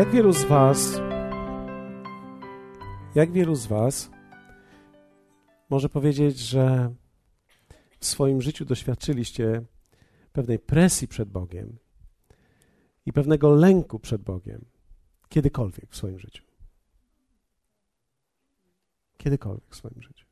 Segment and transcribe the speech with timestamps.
[0.00, 1.00] Jak wielu z Was,
[3.14, 4.10] jak wielu z Was
[5.70, 6.94] może powiedzieć, że
[7.98, 9.62] w swoim życiu doświadczyliście
[10.32, 11.78] pewnej presji przed Bogiem
[13.06, 14.64] i pewnego lęku przed Bogiem
[15.28, 16.44] kiedykolwiek w swoim życiu?
[19.16, 20.26] Kiedykolwiek w swoim życiu.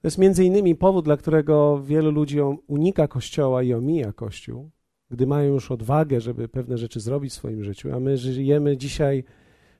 [0.00, 4.70] To jest między innymi powód, dla którego wielu ludzi unika Kościoła i omija Kościół,
[5.10, 9.24] gdy mają już odwagę, żeby pewne rzeczy zrobić w swoim życiu, a my żyjemy dzisiaj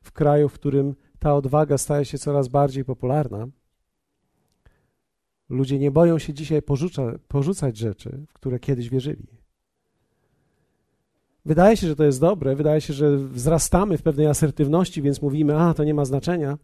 [0.03, 3.49] w kraju, w którym ta odwaga staje się coraz bardziej popularna.
[5.49, 9.27] Ludzie nie boją się dzisiaj porzuca, porzucać rzeczy, w które kiedyś wierzyli.
[11.45, 15.57] Wydaje się, że to jest dobre, wydaje się, że wzrastamy w pewnej asertywności, więc mówimy,
[15.57, 16.59] a to nie ma znaczenia.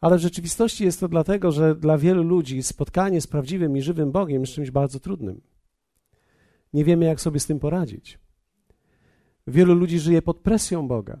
[0.00, 4.12] Ale w rzeczywistości jest to dlatego, że dla wielu ludzi spotkanie z prawdziwym i żywym
[4.12, 5.40] Bogiem jest czymś bardzo trudnym.
[6.74, 8.18] Nie wiemy, jak sobie z tym poradzić.
[9.46, 11.18] Wielu ludzi żyje pod presją Boga.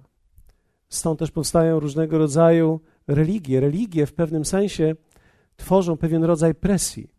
[0.88, 3.60] Stąd też powstają różnego rodzaju religie.
[3.60, 4.94] Religie w pewnym sensie
[5.56, 7.10] tworzą pewien rodzaj presji.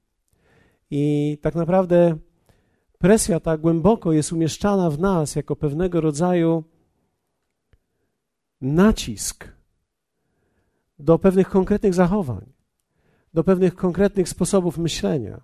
[0.92, 2.18] I tak naprawdę
[2.98, 6.64] presja ta głęboko jest umieszczana w nas jako pewnego rodzaju
[8.62, 9.48] nacisk
[11.00, 12.46] do pewnych konkretnych zachowań,
[13.34, 15.42] do pewnych konkretnych sposobów myślenia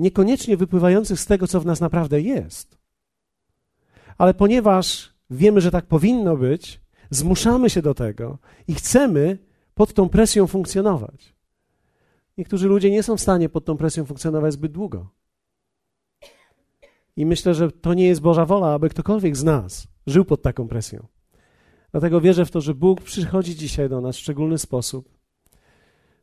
[0.00, 2.78] niekoniecznie wypływających z tego, co w nas naprawdę jest.
[4.18, 9.38] Ale ponieważ wiemy, że tak powinno być, zmuszamy się do tego i chcemy
[9.74, 11.34] pod tą presją funkcjonować.
[12.38, 15.08] Niektórzy ludzie nie są w stanie pod tą presją funkcjonować zbyt długo.
[17.16, 20.68] I myślę, że to nie jest Boża wola, aby ktokolwiek z nas żył pod taką
[20.68, 21.06] presją.
[21.92, 25.08] Dlatego wierzę w to, że Bóg przychodzi dzisiaj do nas w szczególny sposób.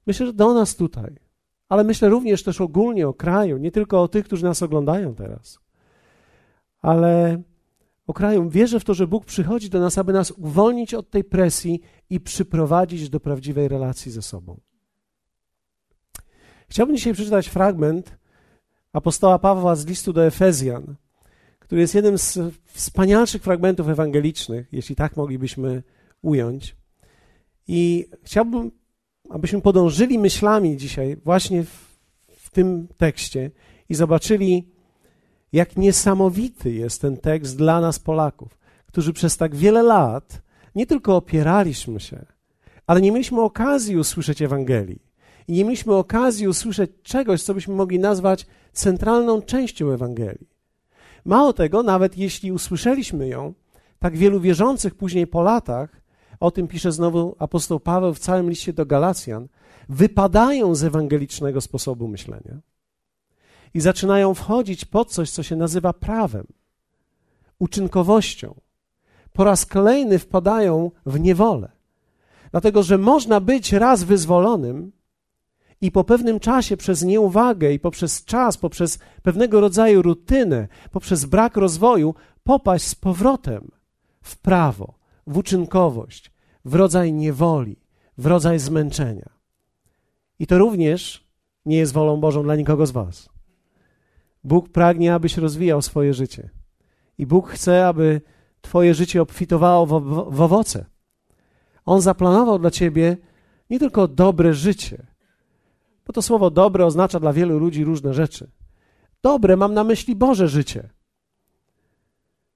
[0.07, 1.26] Myślę, że do nas tutaj
[1.69, 5.59] ale myślę również też ogólnie o kraju, nie tylko o tych, którzy nas oglądają teraz,
[6.81, 7.41] ale
[8.07, 8.49] o kraju.
[8.49, 12.19] Wierzę w to, że Bóg przychodzi do nas, aby nas uwolnić od tej presji i
[12.19, 14.59] przyprowadzić do prawdziwej relacji ze sobą.
[16.69, 18.17] Chciałbym dzisiaj przeczytać fragment
[18.93, 20.95] apostoła Pawła z listu do Efezjan,
[21.59, 25.83] który jest jednym z wspanialszych fragmentów ewangelicznych, jeśli tak moglibyśmy
[26.21, 26.75] ująć.
[27.67, 28.71] I chciałbym
[29.29, 31.99] abyśmy podążyli myślami dzisiaj właśnie w,
[32.29, 33.51] w tym tekście
[33.89, 34.67] i zobaczyli,
[35.53, 40.41] jak niesamowity jest ten tekst dla nas, Polaków, którzy przez tak wiele lat
[40.75, 42.25] nie tylko opieraliśmy się,
[42.87, 45.07] ale nie mieliśmy okazji usłyszeć Ewangelii.
[45.47, 50.47] I nie mieliśmy okazji usłyszeć czegoś, co byśmy mogli nazwać centralną częścią Ewangelii.
[51.25, 53.53] Mało tego, nawet jeśli usłyszeliśmy ją,
[53.99, 56.01] tak wielu wierzących później po latach
[56.39, 59.47] o tym pisze znowu apostoł Paweł w całym liście do Galacjan,
[59.89, 62.59] wypadają z ewangelicznego sposobu myślenia
[63.73, 66.47] i zaczynają wchodzić pod coś, co się nazywa prawem,
[67.59, 68.55] uczynkowością.
[69.33, 71.71] Po raz kolejny wpadają w niewolę.
[72.51, 74.91] Dlatego, że można być raz wyzwolonym
[75.81, 81.57] i po pewnym czasie przez nieuwagę i poprzez czas, poprzez pewnego rodzaju rutynę, poprzez brak
[81.57, 83.71] rozwoju popaść z powrotem
[84.21, 84.96] w prawo,
[85.27, 86.31] w uczynkowość,
[86.65, 87.79] w rodzaj niewoli,
[88.17, 89.29] w rodzaj zmęczenia.
[90.39, 91.27] I to również
[91.65, 93.29] nie jest wolą Bożą dla nikogo z Was.
[94.43, 96.49] Bóg pragnie, abyś rozwijał swoje życie.
[97.17, 98.21] I Bóg chce, aby
[98.61, 100.01] Twoje życie obfitowało w,
[100.35, 100.85] w owoce.
[101.85, 103.17] On zaplanował dla Ciebie
[103.69, 105.07] nie tylko dobre życie,
[106.05, 108.51] bo to słowo dobre oznacza dla wielu ludzi różne rzeczy.
[109.23, 110.89] Dobre mam na myśli Boże życie.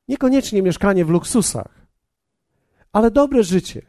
[0.08, 1.81] Niekoniecznie mieszkanie w luksusach,
[2.94, 3.82] ale dobre życie,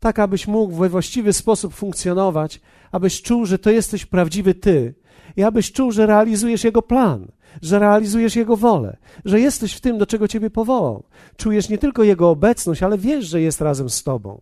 [0.00, 2.60] tak abyś mógł we właściwy sposób funkcjonować,
[2.92, 4.94] abyś czuł, że to jesteś prawdziwy Ty
[5.36, 9.98] i abyś czuł, że realizujesz Jego plan, że realizujesz Jego wolę, że jesteś w tym,
[9.98, 11.04] do czego Ciebie powołał.
[11.36, 14.40] Czujesz nie tylko Jego obecność, ale wiesz, że jest razem z Tobą.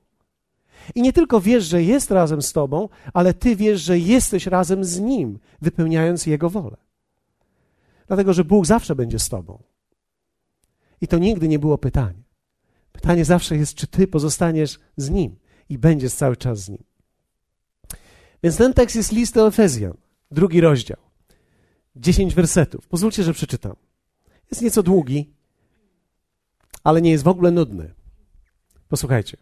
[0.95, 4.85] I nie tylko wiesz, że jest razem z Tobą, ale Ty wiesz, że jesteś razem
[4.85, 6.77] z Nim, wypełniając Jego wolę.
[8.07, 9.63] Dlatego, że Bóg zawsze będzie z Tobą.
[11.01, 12.24] I to nigdy nie było pytanie.
[12.95, 15.37] Pytanie zawsze jest, czy ty pozostaniesz z Nim
[15.69, 16.85] i będziesz cały czas z Nim.
[18.43, 19.97] Więc ten tekst jest list do Efezjan,
[20.31, 20.97] drugi rozdział,
[21.97, 22.89] dziesięć wersetów.
[22.89, 23.77] Pozwólcie, że przeczytam.
[24.51, 25.35] Jest nieco długi,
[26.85, 27.95] ale nie jest w ogóle nudny.
[28.89, 29.37] Posłuchajcie.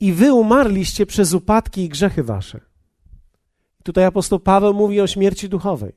[0.00, 2.60] I wy umarliście przez upadki i grzechy wasze.
[3.82, 5.92] Tutaj apostoł Paweł mówi o śmierci duchowej.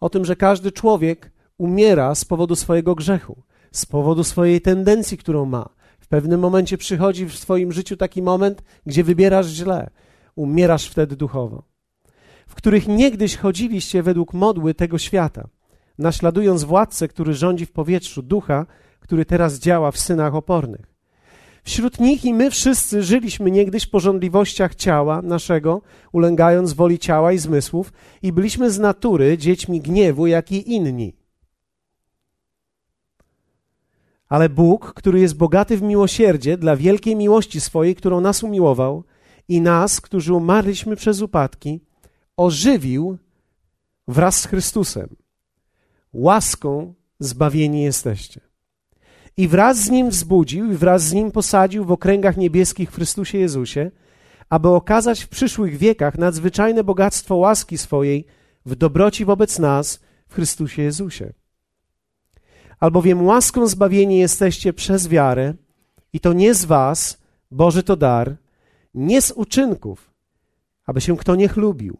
[0.00, 3.42] O tym, że każdy człowiek umiera z powodu swojego grzechu
[3.72, 5.68] z powodu swojej tendencji, którą ma.
[6.00, 9.90] W pewnym momencie przychodzi w swoim życiu taki moment, gdzie wybierasz źle,
[10.36, 11.62] umierasz wtedy duchowo.
[12.46, 15.48] W których niegdyś chodziliście według modły tego świata,
[15.98, 18.66] naśladując władcę, który rządzi w powietrzu, ducha,
[19.00, 20.92] który teraz działa w synach opornych.
[21.64, 25.82] Wśród nich i my wszyscy żyliśmy niegdyś w porządliwościach ciała naszego,
[26.12, 27.92] ulęgając woli ciała i zmysłów,
[28.22, 31.21] i byliśmy z natury dziećmi gniewu, jak i inni.
[34.32, 39.04] Ale Bóg, który jest bogaty w miłosierdzie, dla wielkiej miłości swojej, którą nas umiłował,
[39.48, 41.80] i nas, którzy umarliśmy przez upadki,
[42.36, 43.18] ożywił
[44.08, 45.16] wraz z Chrystusem.
[46.12, 48.40] Łaską zbawieni jesteście.
[49.36, 53.38] I wraz z Nim wzbudził, i wraz z Nim posadził w okręgach niebieskich w Chrystusie
[53.38, 53.90] Jezusie,
[54.50, 58.26] aby okazać w przyszłych wiekach nadzwyczajne bogactwo łaski swojej
[58.66, 61.32] w dobroci wobec nas w Chrystusie Jezusie.
[62.82, 65.54] Albowiem łaską zbawieni jesteście przez wiarę,
[66.12, 67.18] i to nie z was,
[67.50, 68.36] Boży to dar,
[68.94, 70.10] nie z uczynków,
[70.86, 71.96] aby się kto nie chlubił.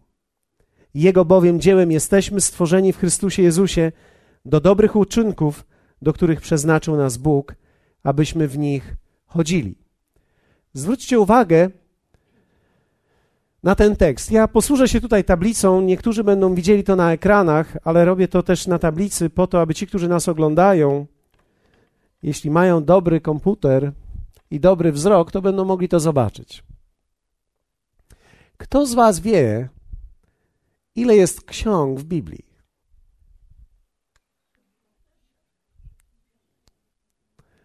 [0.95, 3.93] Jego bowiem dziełem jesteśmy stworzeni w Chrystusie Jezusie
[4.45, 5.67] do dobrych uczynków,
[6.03, 7.55] do których przeznaczył nas Bóg,
[8.03, 8.97] abyśmy w nich
[9.27, 9.79] chodzili.
[10.73, 11.71] Zwróćcie uwagę
[13.63, 14.31] na ten tekst.
[14.31, 15.81] Ja posłużę się tutaj tablicą.
[15.81, 19.75] Niektórzy będą widzieli to na ekranach, ale robię to też na tablicy po to, aby
[19.75, 21.07] ci, którzy nas oglądają,
[22.23, 23.93] jeśli mają dobry komputer
[24.51, 26.65] i dobry wzrok, to będą mogli to zobaczyć.
[28.57, 29.69] Kto z Was wie,
[30.95, 32.53] ile jest ksiąg w Biblii?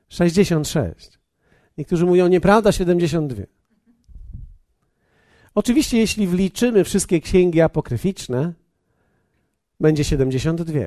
[0.09, 1.19] Sześćdziesiąt sześć.
[1.77, 3.56] Niektórzy mówią nieprawda, siedemdziesiąt dwie.
[5.57, 8.53] Oczywiście, jeśli wliczymy wszystkie księgi apokryficzne,
[9.79, 10.79] będzie 72.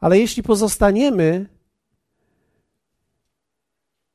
[0.00, 1.46] Ale jeśli pozostaniemy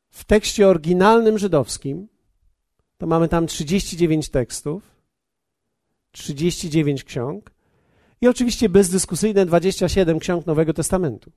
[0.10, 2.08] w tekście oryginalnym żydowskim,
[2.98, 4.84] to mamy tam 39 tekstów,
[6.12, 7.52] 39 ksiąg
[8.22, 11.32] i oczywiście bezdyskusyjne 27 ksiąg Nowego Testamentu.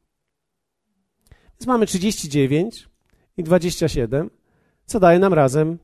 [1.31, 2.88] Więc mamy 39
[3.37, 4.31] i 27,
[4.87, 5.78] co daje nam razem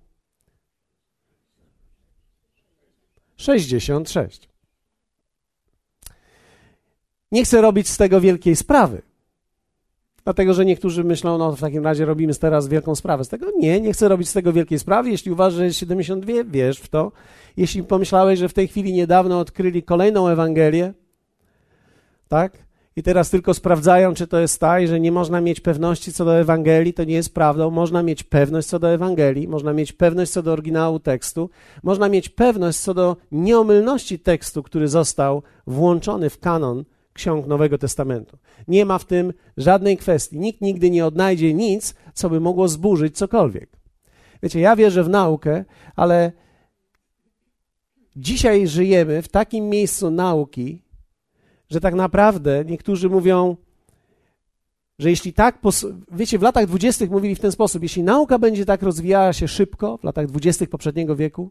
[3.39, 4.49] 66.
[7.33, 9.03] Nie chcę robić z tego wielkiej sprawy.
[10.25, 13.47] Dlatego, że niektórzy myślą, no w takim razie robimy teraz wielką sprawę z tego.
[13.57, 15.11] Nie, nie chcę robić z tego wielkiej sprawy.
[15.11, 17.13] Jeśli uważasz, że jest 72, wierz w to.
[17.57, 20.93] Jeśli pomyślałeś, że w tej chwili niedawno odkryli kolejną Ewangelię,
[22.29, 22.68] tak?
[22.99, 26.25] I teraz tylko sprawdzają, czy to jest ta, i że nie można mieć pewności co
[26.25, 27.71] do Ewangelii, to nie jest prawdą.
[27.71, 31.51] Można mieć pewność co do Ewangelii, można mieć pewność co do oryginału tekstu,
[31.83, 38.39] można mieć pewność co do nieomylności tekstu, który został włączony w kanon ksiąg Nowego Testamentu.
[38.69, 40.39] Nie ma w tym żadnej kwestii.
[40.39, 43.71] Nikt nigdy nie odnajdzie nic, co by mogło zburzyć cokolwiek.
[44.43, 45.65] Wiecie, ja wierzę w naukę,
[45.97, 46.33] ale
[48.17, 50.88] dzisiaj żyjemy w takim miejscu nauki,
[51.71, 53.57] że tak naprawdę niektórzy mówią,
[54.99, 55.59] że jeśli tak,
[56.13, 59.97] wiecie, w latach dwudziestych mówili w ten sposób, jeśli nauka będzie tak rozwijała się szybko,
[59.97, 61.51] w latach dwudziestych poprzedniego wieku,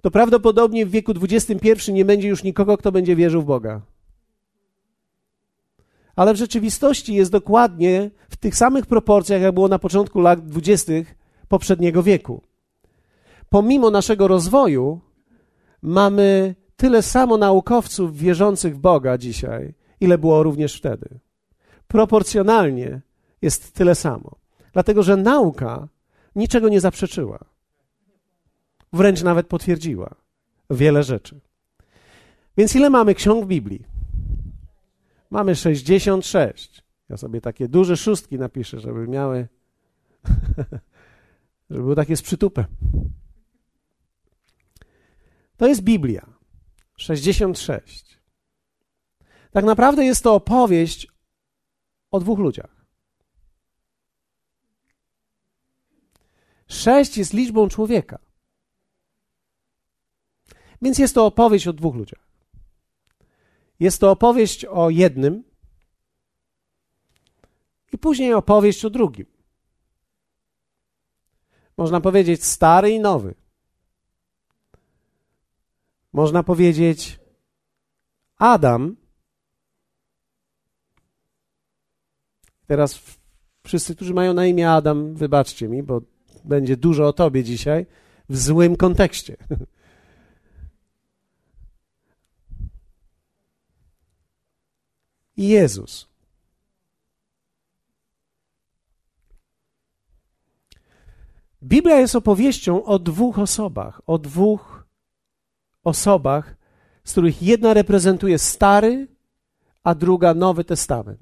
[0.00, 3.80] to prawdopodobnie w wieku XXI nie będzie już nikogo, kto będzie wierzył w Boga
[6.18, 11.14] ale w rzeczywistości jest dokładnie w tych samych proporcjach, jak było na początku lat dwudziestych
[11.48, 12.42] poprzedniego wieku.
[13.48, 15.00] Pomimo naszego rozwoju,
[15.82, 21.08] mamy tyle samo naukowców wierzących w Boga dzisiaj, ile było również wtedy.
[21.88, 23.00] Proporcjonalnie
[23.42, 24.36] jest tyle samo.
[24.72, 25.88] Dlatego, że nauka
[26.36, 27.38] niczego nie zaprzeczyła.
[28.92, 30.14] Wręcz nawet potwierdziła
[30.70, 31.40] wiele rzeczy.
[32.56, 33.84] Więc ile mamy ksiąg w Biblii?
[35.30, 36.82] Mamy 66.
[37.08, 39.48] Ja sobie takie duże szóstki napiszę, żeby miały,
[41.70, 42.64] żeby były takie z przytupem.
[45.56, 46.37] To jest Biblia.
[46.98, 48.18] 66.
[49.50, 51.08] Tak naprawdę jest to opowieść
[52.10, 52.86] o dwóch ludziach.
[56.68, 58.18] Sześć jest liczbą człowieka.
[60.82, 62.28] Więc jest to opowieść o dwóch ludziach.
[63.80, 65.44] Jest to opowieść o jednym
[67.92, 69.26] i później opowieść o drugim.
[71.76, 73.34] Można powiedzieć stary i nowy.
[76.12, 77.20] Można powiedzieć
[78.36, 78.96] Adam.
[82.66, 83.00] Teraz
[83.64, 86.00] wszyscy, którzy mają na imię Adam, wybaczcie mi, bo
[86.44, 87.86] będzie dużo o tobie dzisiaj
[88.28, 89.36] w złym kontekście.
[95.36, 96.08] i Jezus.
[101.62, 104.77] Biblia jest opowieścią o dwóch osobach, o dwóch
[105.88, 106.56] osobach,
[107.04, 109.08] z których jedna reprezentuje Stary,
[109.84, 111.20] a druga Nowy Testament.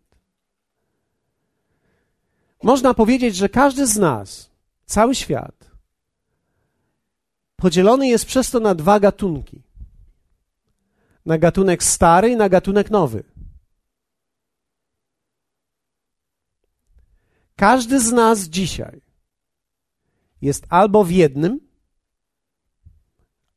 [2.62, 4.50] Można powiedzieć, że każdy z nas,
[4.86, 5.70] cały świat,
[7.56, 9.62] podzielony jest przez to na dwa gatunki:
[11.26, 13.24] na gatunek stary i na gatunek nowy.
[17.56, 19.00] Każdy z nas dzisiaj
[20.42, 21.60] jest albo w jednym,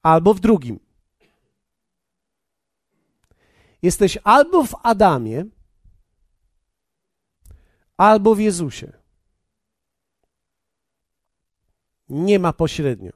[0.02, 0.89] albo w drugim.
[3.82, 5.46] Jesteś albo w Adamie,
[7.98, 8.94] albo w Jezusie.
[12.10, 13.12] Nie ma pośrednio.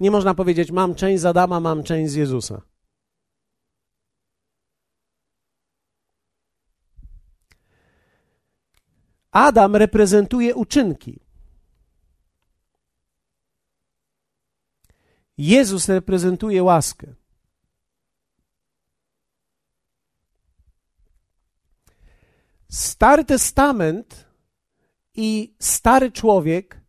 [0.00, 2.62] Nie można powiedzieć, mam część z Adama, mam część z Jezusa.
[9.30, 11.20] Adam reprezentuje uczynki.
[15.38, 17.14] Jezus reprezentuje łaskę.
[22.74, 24.26] Stary Testament
[25.14, 26.80] i stary człowiek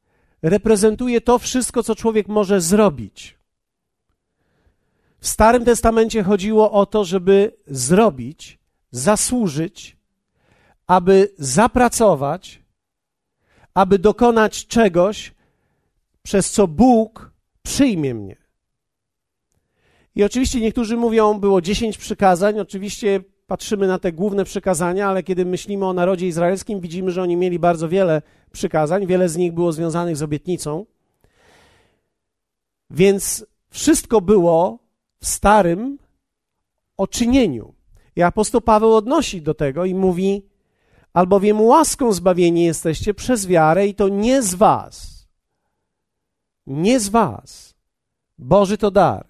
[0.42, 3.38] reprezentuje to wszystko, co człowiek może zrobić.
[5.20, 8.60] W Starym Testamencie chodziło o to, żeby zrobić,
[8.92, 9.98] zasłużyć,
[10.88, 12.62] aby zapracować,
[13.74, 15.34] aby dokonać czegoś,
[16.24, 17.32] przez co Bóg
[17.64, 18.38] przyjmie mnie.
[20.16, 22.60] I oczywiście niektórzy mówią, było dziesięć przykazań.
[22.60, 27.36] Oczywiście patrzymy na te główne przykazania, ale kiedy myślimy o narodzie izraelskim, widzimy, że oni
[27.36, 28.22] mieli bardzo wiele
[28.52, 29.08] przykazań.
[29.08, 30.86] Wiele z nich było związanych z obietnicą.
[32.90, 34.80] Więc wszystko było
[35.20, 35.98] w starym
[36.98, 37.74] oczynieniu.
[38.16, 40.46] I apostoł Paweł odnosi do tego i mówi:
[41.14, 45.28] Albowiem łaską zbawieni jesteście przez wiarę, i to nie z Was.
[46.68, 47.76] Nie z Was.
[48.38, 49.28] Boży to dar.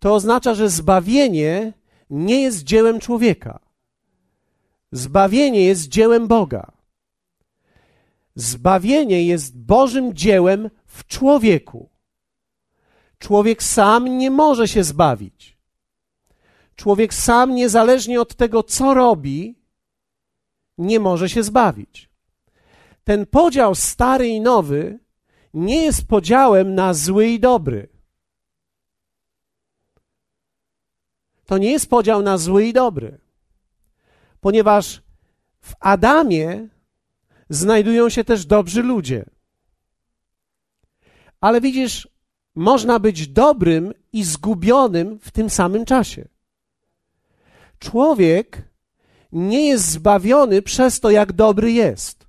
[0.00, 1.72] To oznacza, że zbawienie
[2.10, 3.60] nie jest dziełem człowieka.
[4.92, 6.72] Zbawienie jest dziełem Boga.
[8.34, 11.90] Zbawienie jest Bożym dziełem w człowieku.
[13.18, 15.56] Człowiek sam nie może się zbawić.
[16.76, 19.58] Człowiek sam, niezależnie od tego, co robi,
[20.78, 22.10] nie może się zbawić.
[23.04, 24.98] Ten podział stary i nowy
[25.54, 27.95] nie jest podziałem na zły i dobry.
[31.46, 33.18] To nie jest podział na zły i dobry,
[34.40, 35.02] ponieważ
[35.60, 36.68] w Adamie
[37.50, 39.24] znajdują się też dobrzy ludzie.
[41.40, 42.08] Ale widzisz,
[42.54, 46.28] można być dobrym i zgubionym w tym samym czasie.
[47.78, 48.62] Człowiek
[49.32, 52.26] nie jest zbawiony przez to, jak dobry jest.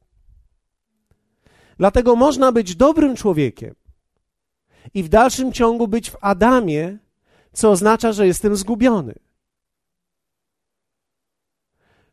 [1.77, 3.75] Dlatego można być dobrym człowiekiem
[4.93, 6.97] i w dalszym ciągu być w Adamie,
[7.57, 9.13] co oznacza, że jestem zgubiony.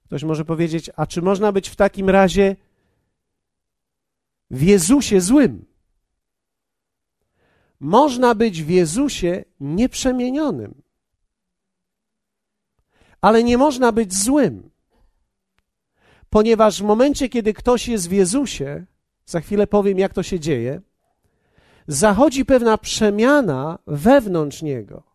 [0.04, 2.56] Ktoś może powiedzieć, a czy można być w takim razie
[4.50, 5.66] w Jezusie złym?
[7.80, 10.82] Można być w Jezusie nieprzemienionym,
[13.20, 14.70] ale nie można być złym
[16.30, 18.86] ponieważ w momencie, kiedy ktoś jest w Jezusie,
[19.26, 20.80] za chwilę powiem, jak to się dzieje,
[21.86, 25.13] zachodzi pewna przemiana wewnątrz niego.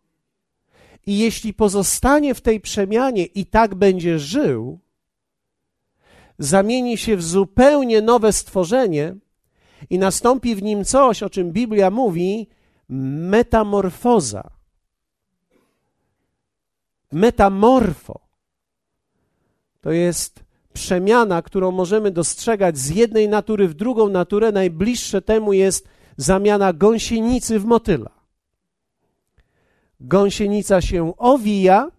[1.10, 4.80] I jeśli pozostanie w tej przemianie i tak będzie żył,
[6.40, 9.16] zamieni się w zupełnie nowe stworzenie
[9.90, 12.48] i nastąpi w nim coś, o czym Biblia mówi
[12.90, 14.50] metamorfoza.
[17.12, 18.20] Metamorfo.
[19.82, 20.40] To jest
[20.74, 25.88] przemiana, którą możemy dostrzegać z jednej natury w drugą naturę, najbliższe temu jest
[26.18, 28.19] zamiana gąsienicy w motyla.
[30.00, 31.92] Gąsienica się owija,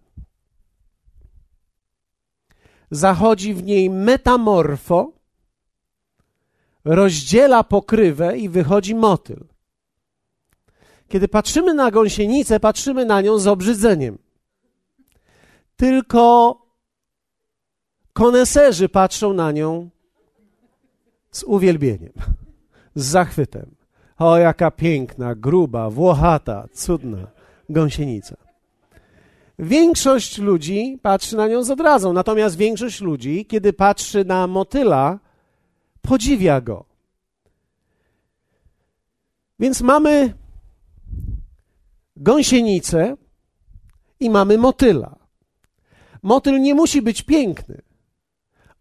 [2.91, 5.11] zachodzi w niej metamorfo,
[6.85, 9.45] rozdziela pokrywę i wychodzi motyl.
[11.07, 14.17] Kiedy patrzymy na gąsienicę, patrzymy na nią z obrzydzeniem.
[15.75, 16.61] Tylko
[18.13, 19.89] Koneserzy patrzą na nią
[21.31, 22.13] z uwielbieniem,
[22.95, 23.75] z zachwytem.
[24.17, 27.27] O, jaka piękna, gruba, włochata, cudna
[27.71, 28.35] gąsienica.
[29.59, 35.19] Większość ludzi patrzy na nią z odrazą, natomiast większość ludzi, kiedy patrzy na motyla,
[36.01, 36.85] podziwia go.
[39.59, 40.33] Więc mamy
[42.15, 43.17] gąsienicę
[44.19, 45.15] i mamy motyla.
[46.23, 47.81] Motyl nie musi być piękny.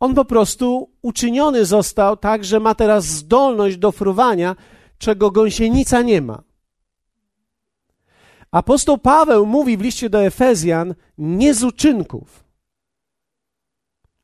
[0.00, 4.56] On po prostu uczyniony został tak, że ma teraz zdolność do fruwania,
[4.99, 6.42] czego gąsienica nie ma.
[8.50, 12.45] Apostoł Paweł mówi w liście do Efezjan nie z uczynków,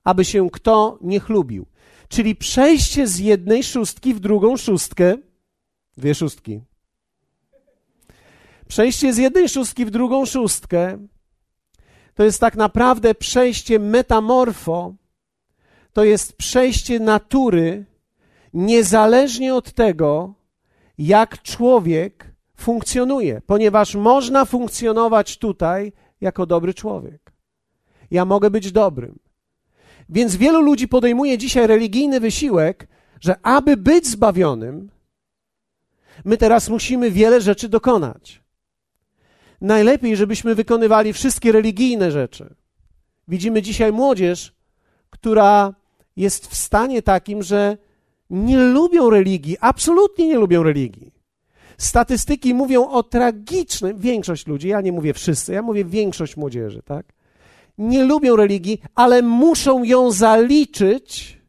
[0.04, 1.66] aby się kto nie chlubił.
[2.09, 5.16] Czyli przejście z jednej szóstki w drugą szóstkę,
[5.97, 6.61] dwie szóstki.
[8.68, 10.99] Przejście z jednej szóstki w drugą szóstkę
[12.14, 14.95] to jest tak naprawdę przejście metamorfo,
[15.92, 17.85] to jest przejście natury,
[18.54, 20.35] niezależnie od tego,
[20.99, 22.25] jak człowiek
[22.56, 27.32] funkcjonuje, ponieważ można funkcjonować tutaj jako dobry człowiek.
[28.10, 29.18] Ja mogę być dobrym.
[30.08, 32.88] Więc wielu ludzi podejmuje dzisiaj religijny wysiłek,
[33.20, 34.90] że aby być zbawionym,
[36.25, 38.42] my teraz musimy wiele rzeczy dokonać.
[39.60, 42.54] Najlepiej, żebyśmy wykonywali wszystkie religijne rzeczy.
[43.28, 44.54] Widzimy dzisiaj młodzież,
[45.10, 45.75] która
[46.16, 47.78] jest w stanie takim, że
[48.30, 51.15] nie lubią religii, absolutnie nie lubią religii.
[51.78, 57.06] Statystyki mówią o tragicznym, większość ludzi, ja nie mówię wszyscy, ja mówię większość młodzieży, tak?
[57.78, 61.40] Nie lubią religii, ale muszą ją zaliczyć,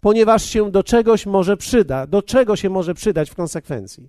[0.00, 4.08] ponieważ się do czegoś może przyda, do czego się może przydać w konsekwencji.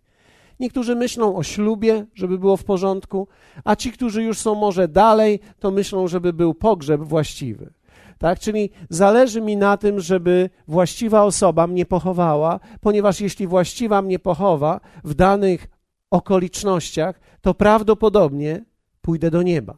[0.60, 3.28] Niektórzy myślą o ślubie, żeby było w porządku,
[3.64, 7.74] a ci, którzy już są może dalej, to myślą, żeby był pogrzeb właściwy.
[8.18, 8.40] Tak?
[8.40, 14.80] Czyli zależy mi na tym, żeby właściwa osoba mnie pochowała, ponieważ jeśli właściwa mnie pochowa
[15.04, 15.68] w danych
[16.12, 18.66] okolicznościach, to prawdopodobnie
[19.02, 19.78] pójdę do nieba.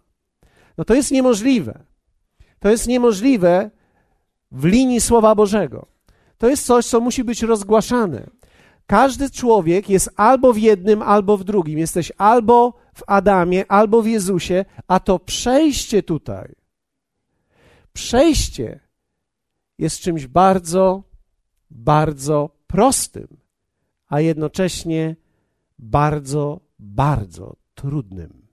[0.78, 1.80] No to jest niemożliwe.
[2.60, 3.70] To jest niemożliwe
[4.52, 5.86] w linii Słowa Bożego.
[6.38, 8.28] To jest coś, co musi być rozgłaszane.
[8.88, 11.80] Każdy człowiek jest albo w jednym, albo w drugim.
[11.80, 16.65] Jesteś albo w Adamie, albo w Jezusie, a to przejście tutaj
[17.96, 18.80] przejście
[19.78, 21.04] jest czymś bardzo,
[21.72, 23.28] bardzo prostym,
[24.08, 25.16] a jednocześnie
[25.80, 28.48] bardzo, bardzo trudnym.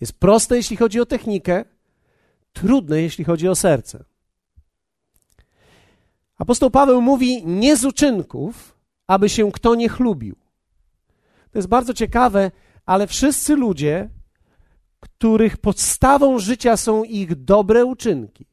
[0.00, 1.64] Jest proste, jeśli chodzi o technikę,
[2.52, 4.04] trudne, jeśli chodzi o serce.
[6.38, 10.36] Apostoł Paweł mówi: Nie z uczynków, aby się kto nie chlubił.
[11.50, 12.50] To jest bardzo ciekawe,
[12.86, 14.08] ale wszyscy ludzie
[15.04, 18.46] których podstawą życia są ich dobre uczynki.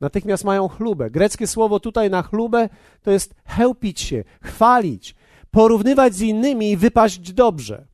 [0.00, 1.10] Natychmiast mają chlubę.
[1.10, 2.68] Greckie słowo tutaj na chlubę
[3.02, 5.14] to jest chełpić się, chwalić,
[5.50, 7.86] porównywać z innymi i wypaść dobrze.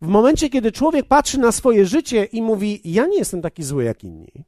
[0.00, 3.84] W momencie, kiedy człowiek patrzy na swoje życie i mówi: Ja nie jestem taki zły
[3.84, 4.44] jak inni.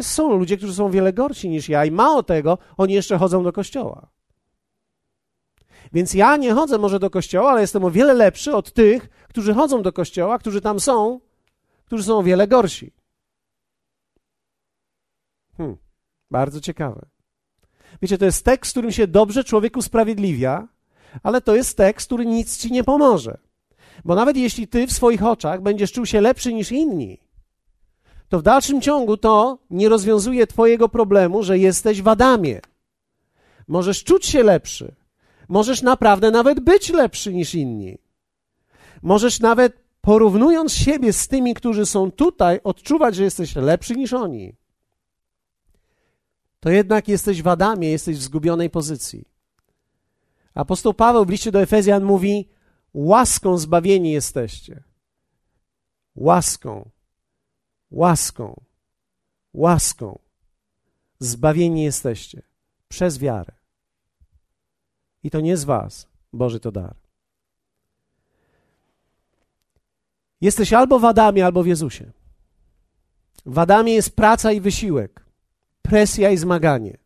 [0.00, 3.52] Są ludzie, którzy są wiele gorsi niż ja, i mało tego, oni jeszcze chodzą do
[3.52, 4.17] kościoła.
[5.92, 9.54] Więc ja nie chodzę może do kościoła, ale jestem o wiele lepszy od tych, którzy
[9.54, 11.20] chodzą do kościoła, którzy tam są,
[11.84, 12.92] którzy są o wiele gorsi.
[15.56, 15.76] Hmm,
[16.30, 17.06] bardzo ciekawe.
[18.02, 20.68] Wiecie, to jest tekst, którym się dobrze człowiek usprawiedliwia,
[21.22, 23.38] ale to jest tekst, który nic ci nie pomoże.
[24.04, 27.20] Bo nawet jeśli ty w swoich oczach będziesz czuł się lepszy niż inni,
[28.28, 32.60] to w dalszym ciągu to nie rozwiązuje twojego problemu, że jesteś w Adamie.
[33.68, 34.94] Możesz czuć się lepszy,
[35.48, 37.98] Możesz naprawdę nawet być lepszy niż inni.
[39.02, 44.56] Możesz nawet porównując siebie z tymi, którzy są tutaj, odczuwać, że jesteś lepszy niż oni.
[46.60, 49.24] To jednak jesteś w Adamie, jesteś w zgubionej pozycji.
[50.54, 52.48] Apostoł Paweł w liście do Efezjan mówi:
[52.94, 54.82] łaską zbawieni jesteście.
[56.16, 56.90] Łaską,
[57.90, 58.60] łaską,
[59.54, 60.18] łaską
[61.18, 62.42] zbawieni jesteście
[62.88, 63.57] przez wiarę.
[65.28, 66.94] I to nie z was, Boży to dar.
[70.40, 72.12] Jesteś albo w Adamie, albo w Jezusie.
[73.46, 75.24] W Adamie jest praca i wysiłek,
[75.82, 76.98] presja i zmaganie.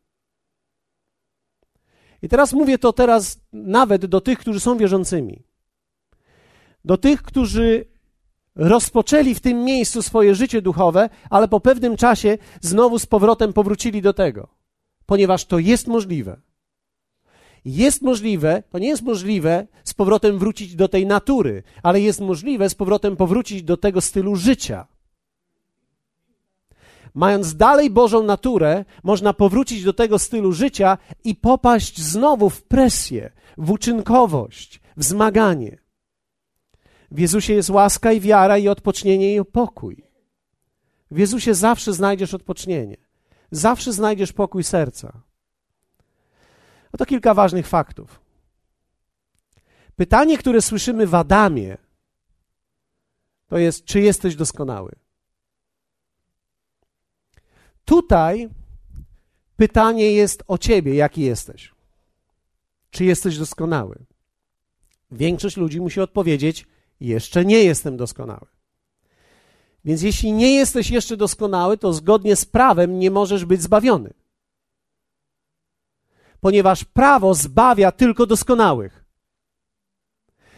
[2.23, 5.43] I teraz mówię to teraz nawet do tych, którzy są wierzącymi.
[6.85, 7.85] Do tych, którzy
[8.55, 14.03] rozpoczęli w tym miejscu swoje życie duchowe, ale po pewnym czasie znowu z powrotem powrócili
[14.03, 14.49] do tego,
[15.07, 16.52] ponieważ to jest możliwe.
[17.65, 22.71] Jest możliwe, to nie jest możliwe z powrotem wrócić do tej natury, ale jest możliwe
[22.71, 24.87] z powrotem powrócić do tego stylu życia.
[27.15, 33.31] Mając dalej Bożą naturę, można powrócić do tego stylu życia i popaść znowu w presję,
[33.59, 35.79] w uczynkowość, w zmaganie.
[37.11, 40.05] W Jezusie jest łaska i wiara i odpocznienie i pokój.
[41.11, 42.97] W Jezusie zawsze znajdziesz odpocznienie.
[43.51, 45.23] Zawsze znajdziesz pokój serca.
[46.93, 48.21] Oto kilka ważnych faktów.
[49.97, 51.77] Pytanie, które słyszymy w Adamie,
[53.47, 54.93] to jest, czy jesteś doskonały?
[57.85, 58.49] Tutaj
[59.57, 61.73] pytanie jest o ciebie, jaki jesteś.
[62.91, 64.05] Czy jesteś doskonały?
[65.11, 66.67] Większość ludzi musi odpowiedzieć:
[67.01, 68.47] Jeszcze nie jestem doskonały.
[69.85, 74.15] Więc jeśli nie jesteś jeszcze doskonały, to zgodnie z prawem nie możesz być zbawiony.
[76.43, 79.05] Ponieważ prawo zbawia tylko doskonałych.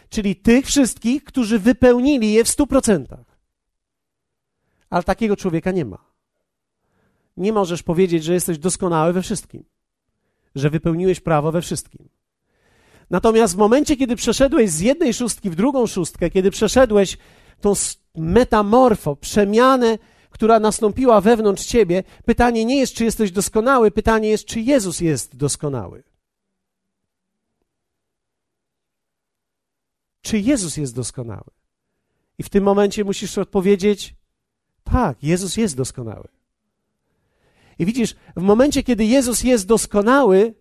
[0.09, 3.39] Czyli tych wszystkich, którzy wypełnili je w stu procentach.
[4.89, 5.97] Ale takiego człowieka nie ma.
[7.37, 9.63] Nie możesz powiedzieć, że jesteś doskonały we wszystkim,
[10.55, 12.09] że wypełniłeś prawo we wszystkim.
[13.09, 17.17] Natomiast w momencie, kiedy przeszedłeś z jednej szóstki w drugą szóstkę, kiedy przeszedłeś
[17.61, 17.73] tą
[18.15, 19.97] metamorfo, przemianę,
[20.35, 25.35] która nastąpiła wewnątrz ciebie, pytanie nie jest, czy jesteś doskonały, pytanie jest, czy Jezus jest
[25.37, 26.03] doskonały.
[30.21, 31.51] Czy Jezus jest doskonały?
[32.37, 34.15] I w tym momencie musisz odpowiedzieć:
[34.83, 36.27] tak, Jezus jest doskonały.
[37.79, 40.53] I widzisz, w momencie, kiedy Jezus jest doskonały,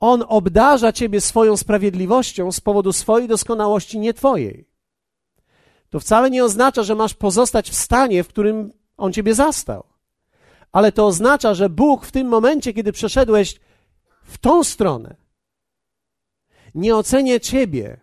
[0.00, 4.68] On obdarza ciebie swoją sprawiedliwością z powodu swojej doskonałości, nie twojej.
[5.90, 9.84] To wcale nie oznacza, że masz pozostać w stanie, w którym On ciebie zastał.
[10.72, 13.60] Ale to oznacza, że Bóg w tym momencie, kiedy przeszedłeś
[14.24, 15.16] w tą stronę,
[16.74, 18.00] nie ocenia ciebie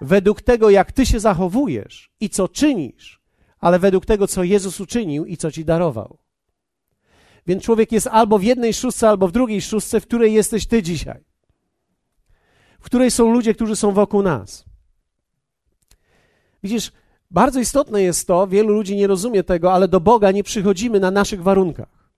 [0.00, 3.20] według tego, jak ty się zachowujesz i co czynisz,
[3.60, 6.18] ale według tego, co Jezus uczynił i co ci darował.
[7.46, 10.82] Więc człowiek jest albo w jednej szóstce, albo w drugiej szóstce, w której jesteś ty
[10.82, 11.24] dzisiaj.
[12.80, 14.64] W której są ludzie, którzy są wokół nas.
[16.62, 16.92] Widzisz,
[17.34, 21.10] bardzo istotne jest to, wielu ludzi nie rozumie tego, ale do Boga nie przychodzimy na
[21.10, 22.10] naszych warunkach.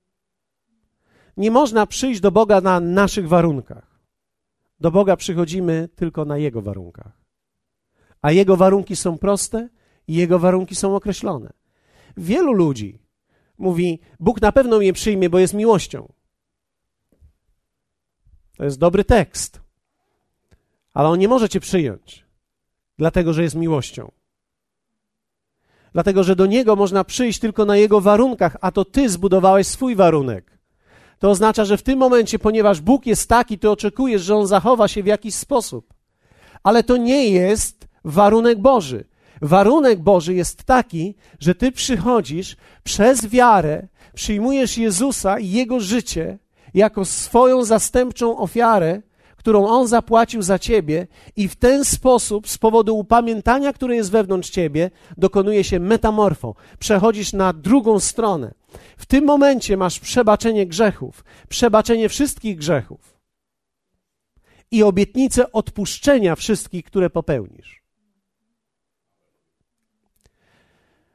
[1.36, 4.00] Nie można przyjść do Boga na naszych warunkach.
[4.80, 7.12] Do Boga przychodzimy tylko na Jego warunkach.
[8.22, 9.68] A Jego warunki są proste
[10.08, 11.52] i Jego warunki są określone.
[12.16, 12.98] Wielu ludzi
[13.58, 16.12] mówi: Bóg na pewno mnie przyjmie, bo jest miłością.
[18.56, 19.60] To jest dobry tekst,
[20.94, 22.24] ale on nie może cię przyjąć,
[22.98, 24.15] dlatego że jest miłością.
[25.96, 29.96] Dlatego, że do niego można przyjść tylko na jego warunkach, a to ty zbudowałeś swój
[29.96, 30.58] warunek.
[31.18, 34.88] To oznacza, że w tym momencie, ponieważ Bóg jest taki, ty oczekujesz, że on zachowa
[34.88, 35.94] się w jakiś sposób.
[36.62, 39.04] Ale to nie jest warunek Boży.
[39.42, 46.38] Warunek Boży jest taki, że ty przychodzisz przez wiarę, przyjmujesz Jezusa i Jego życie
[46.74, 49.02] jako swoją zastępczą ofiarę,
[49.46, 51.06] którą On zapłacił za ciebie,
[51.36, 56.54] i w ten sposób, z powodu upamiętania, które jest wewnątrz ciebie, dokonuje się metamorfą.
[56.78, 58.54] Przechodzisz na drugą stronę.
[58.96, 63.20] W tym momencie masz przebaczenie grzechów, przebaczenie wszystkich grzechów
[64.70, 67.82] i obietnicę odpuszczenia wszystkich, które popełnisz.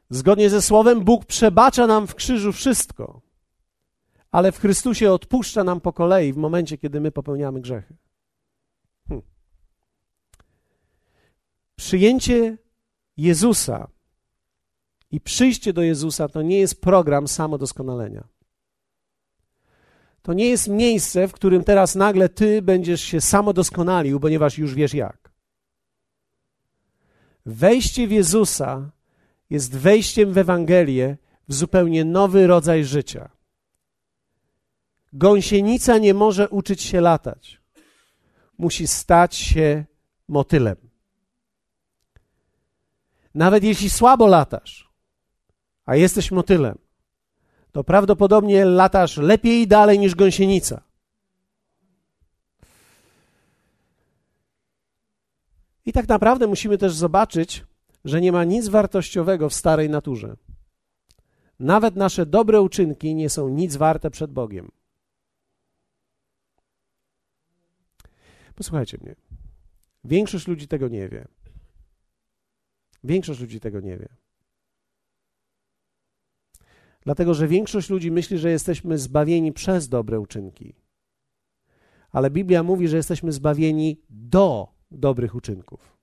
[0.09, 3.21] Zgodnie ze Słowem, Bóg przebacza nam w krzyżu wszystko,
[4.31, 7.95] ale w Chrystusie odpuszcza nam po kolei w momencie, kiedy my popełniamy grzechy.
[11.81, 12.57] Przyjęcie
[13.17, 13.87] Jezusa
[15.11, 18.27] i przyjście do Jezusa to nie jest program samodoskonalenia.
[20.21, 24.93] To nie jest miejsce, w którym teraz nagle ty będziesz się samodoskonalił, ponieważ już wiesz
[24.93, 25.31] jak.
[27.45, 28.91] Wejście w Jezusa
[29.49, 31.17] jest wejściem w Ewangelię
[31.47, 33.29] w zupełnie nowy rodzaj życia.
[35.13, 37.61] Gąsienica nie może uczyć się latać.
[38.57, 39.85] Musi stać się
[40.27, 40.90] motylem.
[43.35, 44.91] Nawet jeśli słabo latasz,
[45.85, 46.77] a jesteś motylem,
[47.71, 50.81] to prawdopodobnie latasz lepiej i dalej niż gąsienica.
[55.85, 57.65] I tak naprawdę musimy też zobaczyć,
[58.05, 60.35] że nie ma nic wartościowego w starej naturze.
[61.59, 64.71] Nawet nasze dobre uczynki nie są nic warte przed Bogiem.
[68.55, 69.15] Posłuchajcie mnie.
[70.03, 71.27] Większość ludzi tego nie wie.
[73.03, 74.09] Większość ludzi tego nie wie.
[77.03, 80.75] Dlatego, że większość ludzi myśli, że jesteśmy zbawieni przez dobre uczynki.
[82.11, 85.97] Ale Biblia mówi, że jesteśmy zbawieni do dobrych uczynków.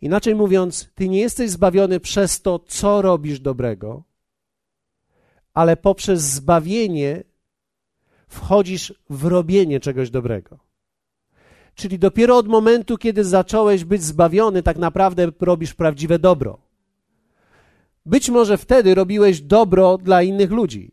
[0.00, 4.02] Inaczej mówiąc, ty nie jesteś zbawiony przez to, co robisz dobrego,
[5.54, 7.24] ale poprzez zbawienie
[8.28, 10.65] wchodzisz w robienie czegoś dobrego.
[11.76, 16.58] Czyli dopiero od momentu, kiedy zacząłeś być zbawiony, tak naprawdę robisz prawdziwe dobro.
[18.06, 20.92] Być może wtedy robiłeś dobro dla innych ludzi,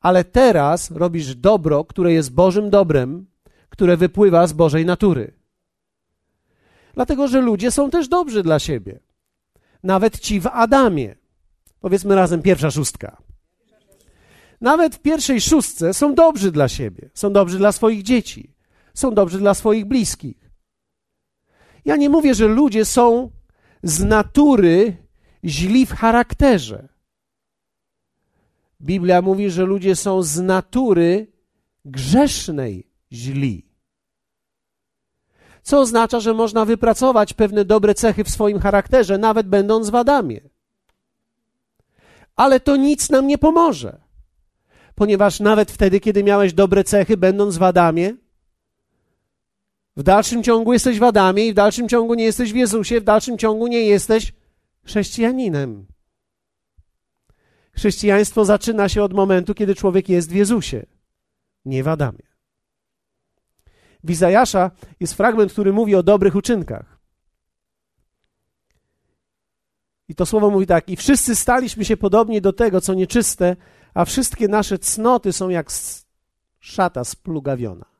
[0.00, 3.26] ale teraz robisz dobro, które jest Bożym dobrem,
[3.68, 5.34] które wypływa z Bożej natury.
[6.94, 9.00] Dlatego, że ludzie są też dobrzy dla siebie.
[9.82, 11.16] Nawet ci w Adamie.
[11.80, 13.22] Powiedzmy razem pierwsza szóstka.
[14.60, 18.51] Nawet w pierwszej szóstce są dobrzy dla siebie, są dobrzy dla swoich dzieci,
[18.94, 20.50] są dobrzy dla swoich bliskich.
[21.84, 23.30] Ja nie mówię, że ludzie są
[23.82, 24.96] z natury
[25.44, 26.88] źli w charakterze.
[28.80, 31.26] Biblia mówi, że ludzie są z natury
[31.84, 33.72] grzesznej źli.
[35.62, 40.40] Co oznacza, że można wypracować pewne dobre cechy w swoim charakterze, nawet będąc w Adamie.
[42.36, 44.00] Ale to nic nam nie pomoże,
[44.94, 48.16] ponieważ nawet wtedy, kiedy miałeś dobre cechy, będąc w Adamie,
[49.96, 53.04] w dalszym ciągu jesteś w Adamie i w dalszym ciągu nie jesteś w Jezusie, w
[53.04, 54.32] dalszym ciągu nie jesteś
[54.84, 55.86] chrześcijaninem.
[57.72, 60.86] Chrześcijaństwo zaczyna się od momentu, kiedy człowiek jest w Jezusie,
[61.64, 62.32] nie w Adamie.
[64.04, 66.98] W Izajasza jest fragment, który mówi o dobrych uczynkach.
[70.08, 73.56] I to słowo mówi tak: I wszyscy staliśmy się podobni do tego, co nieczyste,
[73.94, 75.70] a wszystkie nasze cnoty są jak
[76.60, 77.91] szata splugawiona.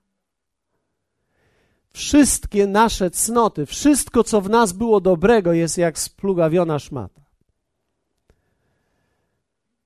[1.92, 7.22] Wszystkie nasze cnoty, wszystko, co w nas było dobrego, jest jak splugawiona szmata.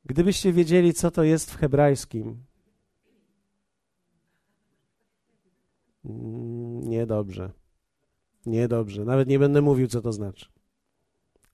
[0.04, 2.44] Gdybyście wiedzieli, co to jest w hebrajskim,
[6.04, 7.50] mm, niedobrze.
[8.46, 9.04] Niedobrze.
[9.04, 10.46] Nawet nie będę mówił, co to znaczy.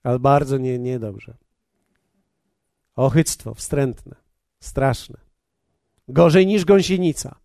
[0.03, 1.37] Ale bardzo nie, niedobrze.
[2.95, 4.15] Ochyctwo, wstrętne,
[4.59, 5.17] straszne.
[6.07, 7.42] Gorzej niż gąsienica.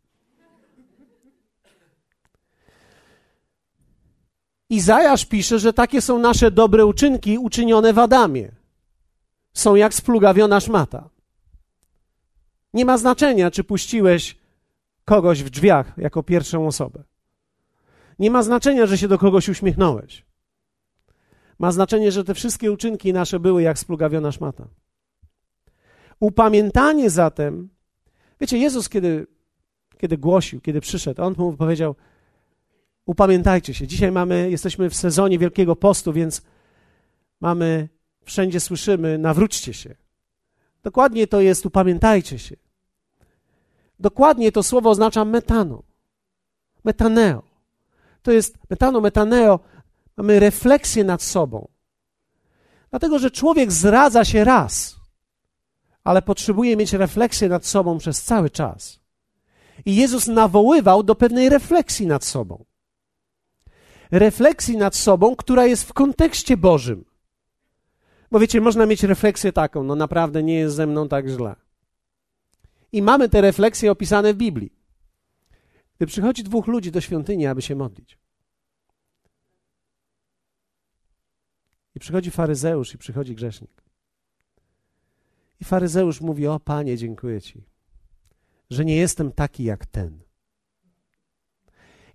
[4.70, 8.52] Izajasz pisze, że takie są nasze dobre uczynki uczynione w Adamie.
[9.52, 11.10] Są jak splugawiona szmata.
[12.74, 14.36] Nie ma znaczenia, czy puściłeś
[15.04, 17.04] kogoś w drzwiach jako pierwszą osobę.
[18.18, 20.24] Nie ma znaczenia, że się do kogoś uśmiechnąłeś.
[21.58, 24.68] Ma znaczenie, że te wszystkie uczynki nasze były jak splugawiona szmata.
[26.20, 27.68] Upamiętanie zatem,
[28.40, 29.26] wiecie, Jezus, kiedy,
[29.98, 31.94] kiedy głosił, kiedy przyszedł, on mu powiedział:
[33.08, 33.86] Upamiętajcie się.
[33.86, 36.42] Dzisiaj mamy, jesteśmy w sezonie Wielkiego Postu, więc
[37.40, 37.88] mamy,
[38.24, 39.94] wszędzie słyszymy, nawróćcie się.
[40.82, 42.56] Dokładnie to jest upamiętajcie się.
[44.00, 45.82] Dokładnie to słowo oznacza metano.
[46.84, 47.42] Metaneo.
[48.22, 49.60] To jest metano, metaneo.
[50.16, 51.68] Mamy refleksję nad sobą.
[52.90, 54.96] Dlatego, że człowiek zradza się raz,
[56.04, 59.00] ale potrzebuje mieć refleksję nad sobą przez cały czas.
[59.84, 62.67] I Jezus nawoływał do pewnej refleksji nad sobą
[64.10, 67.04] refleksji nad sobą, która jest w kontekście Bożym.
[68.30, 71.56] Bo wiecie, można mieć refleksję taką, no naprawdę nie jest ze mną tak źle.
[72.92, 74.72] I mamy te refleksje opisane w Biblii.
[75.96, 78.18] Gdy przychodzi dwóch ludzi do świątyni, aby się modlić.
[81.94, 83.82] I przychodzi faryzeusz i przychodzi grzesznik.
[85.60, 87.64] I faryzeusz mówi: O panie, dziękuję ci,
[88.70, 90.20] że nie jestem taki jak ten.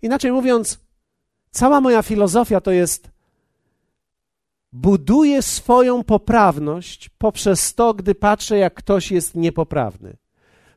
[0.01, 0.79] Inaczej mówiąc,
[1.53, 3.11] Cała moja filozofia to jest
[4.71, 10.17] buduję swoją poprawność poprzez to, gdy patrzę, jak ktoś jest niepoprawny.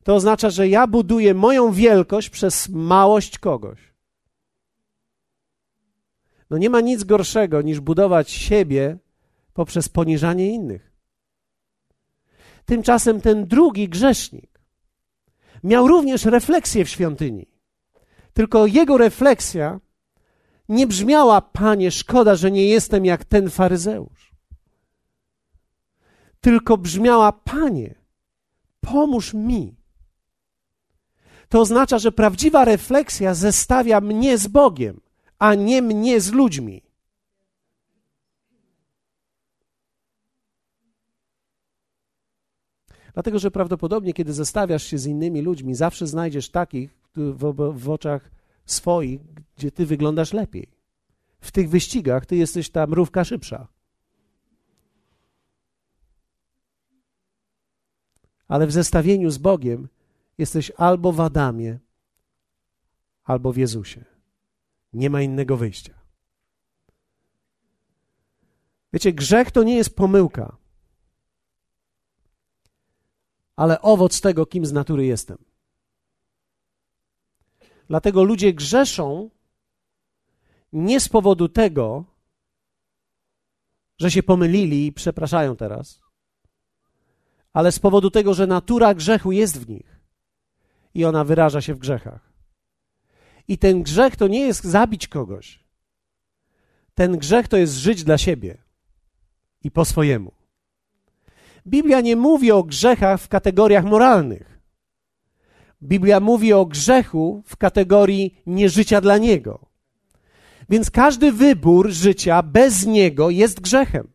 [0.03, 3.79] To oznacza, że ja buduję moją wielkość przez małość kogoś.
[6.51, 8.99] No nie ma nic gorszego niż budować siebie
[9.55, 10.93] poprzez poniżanie innych.
[12.65, 14.61] Tymczasem ten drugi grzesznik
[15.65, 17.47] miał również refleksję w świątyni.
[18.33, 19.81] Tylko jego refleksja
[20.69, 24.33] nie brzmiała: Panie, szkoda, że nie jestem jak ten faryzeusz.
[26.41, 27.95] Tylko brzmiała: Panie,
[28.81, 29.77] pomóż mi.
[31.49, 35.01] To oznacza, że prawdziwa refleksja zestawia mnie z Bogiem,
[35.39, 36.83] a nie mnie z ludźmi.
[43.15, 48.31] Dlatego, że prawdopodobnie, kiedy zestawiasz się z innymi ludźmi, zawsze znajdziesz takich w, w oczach
[48.67, 49.21] swoich,
[49.57, 50.69] gdzie ty wyglądasz lepiej.
[51.41, 53.69] W tych wyścigach ty jesteś ta mrówka szybsza.
[58.49, 59.89] Ale w zestawieniu z Bogiem
[60.39, 61.79] jesteś albo w Adamie,
[63.25, 64.05] albo w Jezusie.
[64.93, 65.95] Nie ma innego wyjścia.
[68.93, 70.57] Wiecie, grzech to nie jest pomyłka,
[73.57, 75.39] ale owoc tego, kim z natury jestem.
[77.89, 79.31] Dlatego ludzie grzeszą
[80.73, 82.05] nie z powodu tego,
[83.99, 86.01] że się pomylili i przepraszają teraz,
[87.53, 90.01] ale z powodu tego, że natura grzechu jest w nich
[90.95, 92.33] i ona wyraża się w grzechach.
[93.49, 95.65] I ten grzech to nie jest zabić kogoś.
[96.95, 98.59] Ten grzech to jest żyć dla siebie
[99.63, 100.33] i po swojemu.
[101.67, 104.56] Biblia nie mówi o grzechach w kategoriach moralnych.
[105.83, 109.67] Biblia mówi o grzechu w kategorii nieżycia dla Niego.
[110.69, 114.09] Więc każdy wybór życia bez niego jest grzechem.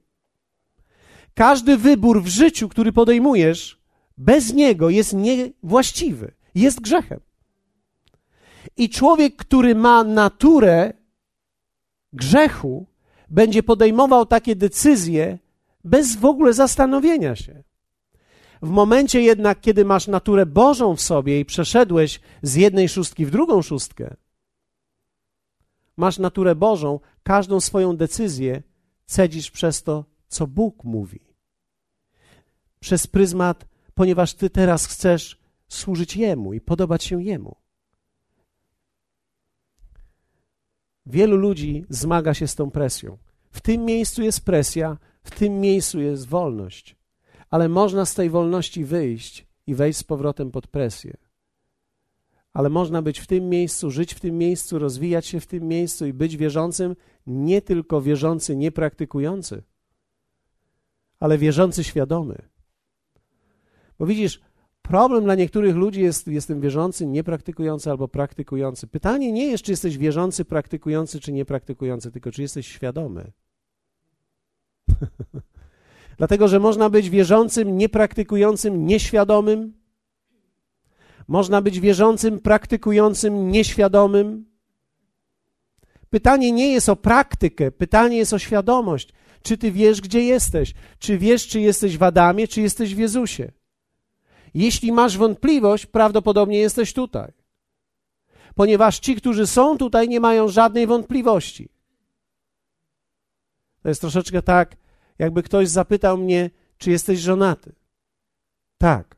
[1.33, 3.81] Każdy wybór w życiu, który podejmujesz,
[4.17, 7.19] bez niego jest niewłaściwy, jest grzechem.
[8.77, 10.93] I człowiek, który ma naturę
[12.13, 12.85] grzechu,
[13.29, 15.39] będzie podejmował takie decyzje
[15.83, 17.63] bez w ogóle zastanowienia się.
[18.61, 23.31] W momencie jednak, kiedy masz naturę Bożą w sobie i przeszedłeś z jednej szóstki w
[23.31, 24.15] drugą szóstkę,
[25.97, 28.63] masz naturę Bożą, każdą swoją decyzję
[29.05, 31.19] cedzisz przez to, co Bóg mówi.
[32.79, 37.55] Przez pryzmat, ponieważ Ty teraz chcesz służyć Jemu i podobać się Jemu.
[41.05, 43.17] Wielu ludzi zmaga się z tą presją.
[43.51, 46.95] W tym miejscu jest presja, w tym miejscu jest wolność,
[47.51, 51.17] ale można z tej wolności wyjść i wejść z powrotem pod presję.
[52.53, 56.05] Ale można być w tym miejscu, żyć w tym miejscu, rozwijać się w tym miejscu
[56.05, 56.95] i być wierzącym,
[57.27, 59.63] nie tylko wierzący, niepraktykujący,
[61.19, 62.41] ale wierzący świadomy.
[63.99, 64.41] Bo widzisz,
[64.81, 68.87] Problem dla niektórych ludzi jest, jestem wierzący, niepraktykujący albo praktykujący.
[68.87, 73.31] Pytanie nie jest, czy jesteś wierzący, praktykujący, czy niepraktykujący, tylko czy jesteś świadomy.
[76.17, 79.73] Dlatego, że można być wierzącym, niepraktykującym, nieświadomym.
[81.27, 84.45] Można być wierzącym, praktykującym, nieświadomym.
[86.09, 89.13] Pytanie nie jest o praktykę, pytanie jest o świadomość.
[89.43, 90.73] Czy ty wiesz, gdzie jesteś?
[90.99, 93.51] Czy wiesz, czy jesteś w Adamie, czy jesteś w Jezusie?
[94.53, 97.31] Jeśli masz wątpliwość, prawdopodobnie jesteś tutaj.
[98.55, 101.69] Ponieważ ci, którzy są tutaj, nie mają żadnej wątpliwości.
[103.83, 104.75] To jest troszeczkę tak,
[105.21, 107.73] jakby ktoś zapytał mnie, czy jesteś żonaty.
[108.77, 109.15] Tak.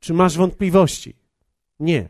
[0.00, 1.16] Czy masz wątpliwości?
[1.80, 2.08] Nie.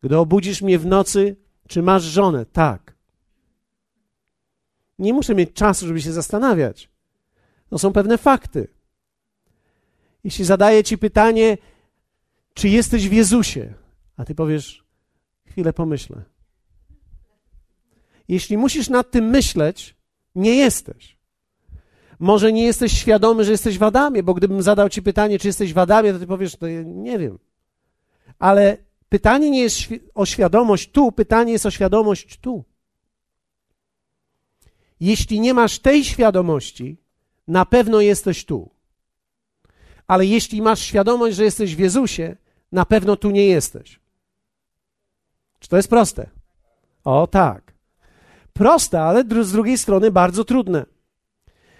[0.00, 1.36] Gdy obudzisz mnie w nocy,
[1.68, 2.46] czy masz żonę?
[2.46, 2.94] Tak.
[4.98, 6.90] Nie muszę mieć czasu, żeby się zastanawiać.
[7.68, 8.68] To są pewne fakty.
[10.24, 11.58] Jeśli zadaję ci pytanie,
[12.54, 13.74] czy jesteś w Jezusie,
[14.16, 14.84] a ty powiesz,
[15.46, 16.33] chwilę pomyślę.
[18.28, 19.96] Jeśli musisz nad tym myśleć,
[20.34, 21.16] nie jesteś.
[22.18, 25.72] Może nie jesteś świadomy, że jesteś w Adamie, bo gdybym zadał ci pytanie, czy jesteś
[25.72, 27.38] w Adamie, to ty powiesz, to ja nie wiem.
[28.38, 28.76] Ale
[29.08, 29.78] pytanie nie jest
[30.14, 32.64] o świadomość tu, pytanie jest o świadomość tu.
[35.00, 36.96] Jeśli nie masz tej świadomości,
[37.48, 38.70] na pewno jesteś tu.
[40.06, 42.36] Ale jeśli masz świadomość, że jesteś w Jezusie,
[42.72, 44.00] na pewno tu nie jesteś.
[45.58, 46.30] Czy to jest proste?
[47.04, 47.73] O tak.
[48.54, 50.86] Proste, ale z drugiej strony bardzo trudne.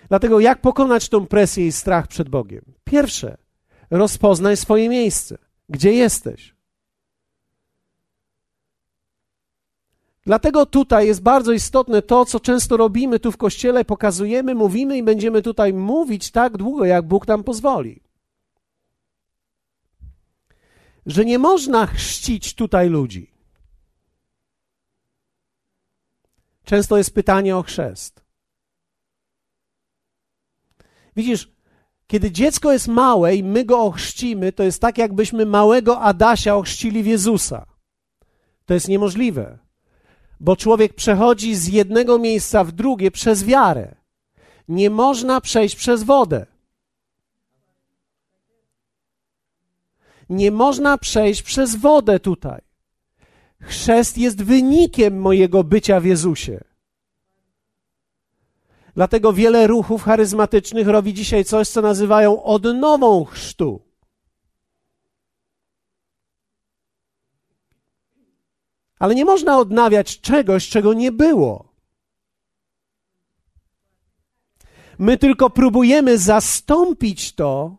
[0.08, 2.64] Dlatego jak pokonać tą presję i strach przed Bogiem?
[2.84, 3.36] Pierwsze,
[3.90, 5.38] rozpoznaj swoje miejsce.
[5.68, 6.54] Gdzie jesteś?
[10.26, 15.02] Dlatego tutaj jest bardzo istotne to, co często robimy tu w kościele, pokazujemy, mówimy i
[15.02, 18.00] będziemy tutaj mówić tak długo, jak Bóg nam pozwoli.
[21.06, 23.33] Że nie można chrzcić tutaj ludzi.
[26.64, 28.24] Często jest pytanie o chrzest.
[31.16, 31.52] Widzisz,
[32.06, 37.02] kiedy dziecko jest małe i my go ochrzcimy, to jest tak, jakbyśmy małego Adasia ochrzcili
[37.02, 37.66] w Jezusa.
[38.66, 39.58] To jest niemożliwe
[40.44, 43.94] bo człowiek przechodzi z jednego miejsca w drugie przez wiarę.
[44.68, 46.46] Nie można przejść przez wodę.
[50.28, 52.60] Nie można przejść przez wodę tutaj.
[53.64, 56.64] Chrzest jest wynikiem mojego bycia w Jezusie.
[58.94, 63.82] Dlatego wiele ruchów charyzmatycznych robi dzisiaj coś, co nazywają odnową chrztu.
[68.98, 71.74] Ale nie można odnawiać czegoś, czego nie było.
[74.98, 77.76] My tylko próbujemy zastąpić to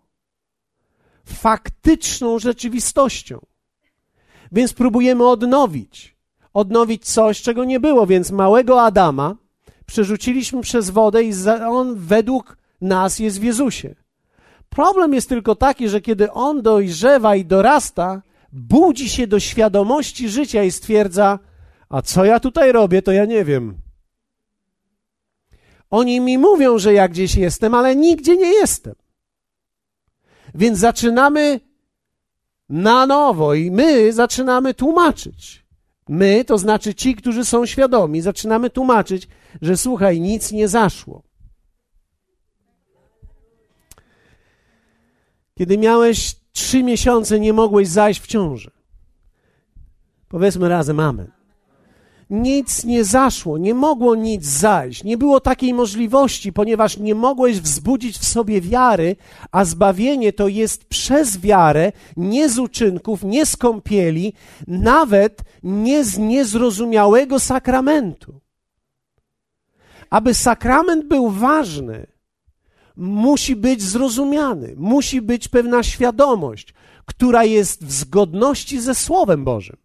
[1.25, 3.45] faktyczną rzeczywistością.
[4.51, 6.15] Więc próbujemy odnowić.
[6.53, 8.07] Odnowić coś, czego nie było.
[8.07, 9.35] Więc małego Adama
[9.85, 11.33] przerzuciliśmy przez wodę i
[11.69, 13.95] on według nas jest w Jezusie.
[14.69, 18.21] Problem jest tylko taki, że kiedy on dojrzewa i dorasta,
[18.51, 21.39] budzi się do świadomości życia i stwierdza:
[21.89, 23.77] A co ja tutaj robię, to ja nie wiem.
[25.89, 28.95] Oni mi mówią, że ja gdzieś jestem, ale nigdzie nie jestem.
[30.55, 31.59] Więc zaczynamy
[32.69, 35.65] na nowo i my zaczynamy tłumaczyć.
[36.09, 39.27] My, to znaczy ci, którzy są świadomi, zaczynamy tłumaczyć,
[39.61, 41.23] że słuchaj, nic nie zaszło.
[45.57, 48.71] Kiedy miałeś trzy miesiące nie mogłeś zajść w ciąży.
[50.27, 51.31] Powiedzmy razem Amen.
[52.29, 58.17] Nic nie zaszło, nie mogło nic zajść, nie było takiej możliwości, ponieważ nie mogłeś wzbudzić
[58.17, 59.15] w sobie wiary,
[59.51, 64.33] a zbawienie to jest przez wiarę, nie z uczynków, nie z kąpieli,
[64.67, 68.39] nawet nie z niezrozumiałego sakramentu.
[70.09, 72.07] Aby sakrament był ważny,
[72.95, 76.73] musi być zrozumiany, musi być pewna świadomość,
[77.05, 79.84] która jest w zgodności ze Słowem Bożym.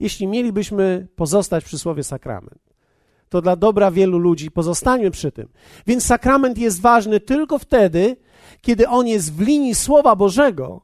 [0.00, 2.60] Jeśli mielibyśmy pozostać przy słowie sakrament,
[3.28, 5.48] to dla dobra wielu ludzi pozostańmy przy tym.
[5.86, 8.16] Więc sakrament jest ważny tylko wtedy,
[8.60, 10.80] kiedy on jest w linii Słowa Bożego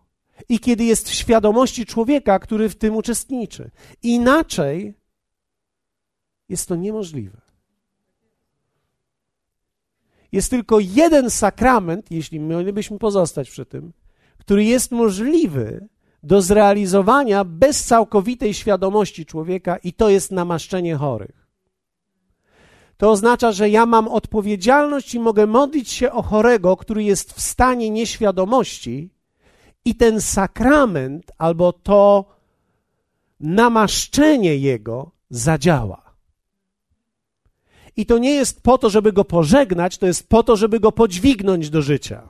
[0.49, 3.71] i kiedy jest w świadomości człowieka, który w tym uczestniczy.
[4.03, 4.95] Inaczej
[6.49, 7.41] jest to niemożliwe.
[10.33, 13.93] Jest tylko jeden sakrament, jeśli mielibyśmy pozostać przy tym,
[14.39, 15.89] który jest możliwy
[16.23, 21.47] do zrealizowania bez całkowitej świadomości człowieka, i to jest namaszczenie chorych.
[22.97, 27.41] To oznacza, że ja mam odpowiedzialność i mogę modlić się o chorego, który jest w
[27.41, 29.11] stanie nieświadomości,
[29.85, 32.25] i ten sakrament albo to
[33.41, 36.03] namaszczenie jego zadziała.
[37.97, 40.93] I to nie jest po to, żeby go pożegnać, to jest po to, żeby go
[40.93, 42.29] podźwignąć do życia.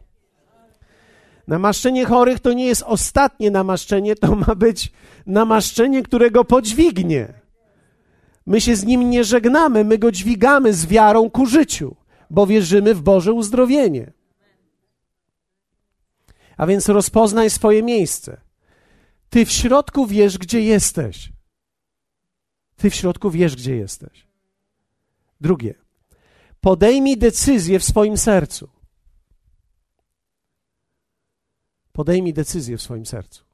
[1.47, 4.93] Namaszczenie chorych to nie jest ostatnie namaszczenie, to ma być
[5.27, 7.33] namaszczenie, które go podźwignie.
[8.47, 11.97] My się z nim nie żegnamy, my go dźwigamy z wiarą ku życiu,
[12.31, 14.13] bo wierzymy w Boże uzdrowienie.
[16.57, 18.41] A więc rozpoznaj swoje miejsce.
[19.31, 21.33] Ty w środku wiesz, gdzie jesteś.
[22.77, 24.27] Ty w środku wiesz, gdzie jesteś.
[25.41, 25.75] Drugie.
[26.61, 28.69] Podejmij decyzję w swoim sercu.
[31.93, 33.45] Podejmij decyzję w swoim sercu.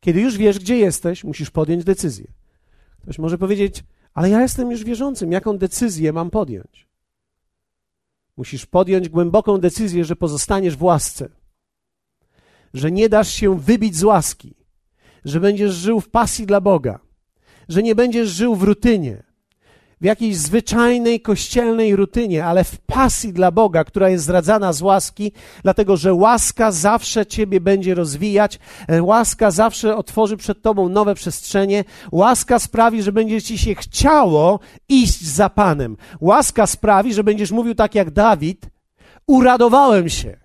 [0.00, 2.26] Kiedy już wiesz, gdzie jesteś, musisz podjąć decyzję.
[3.02, 3.84] Ktoś może powiedzieć,
[4.14, 6.88] ale ja jestem już wierzącym, jaką decyzję mam podjąć?
[8.36, 11.28] Musisz podjąć głęboką decyzję, że pozostaniesz w łasce,
[12.74, 14.54] że nie dasz się wybić z łaski,
[15.24, 16.98] że będziesz żył w pasji dla Boga,
[17.68, 19.22] że nie będziesz żył w rutynie,
[20.00, 25.32] w jakiejś zwyczajnej kościelnej rutynie, ale w pasji dla Boga, która jest zradzana z łaski,
[25.62, 31.84] dlatego że łaska zawsze Ciebie będzie rozwijać, e, łaska zawsze otworzy przed Tobą nowe przestrzenie,
[32.12, 35.96] łaska sprawi, że będzie Ci się chciało iść za Panem.
[36.20, 38.66] Łaska sprawi, że będziesz mówił tak jak Dawid,
[39.26, 40.36] uradowałem się,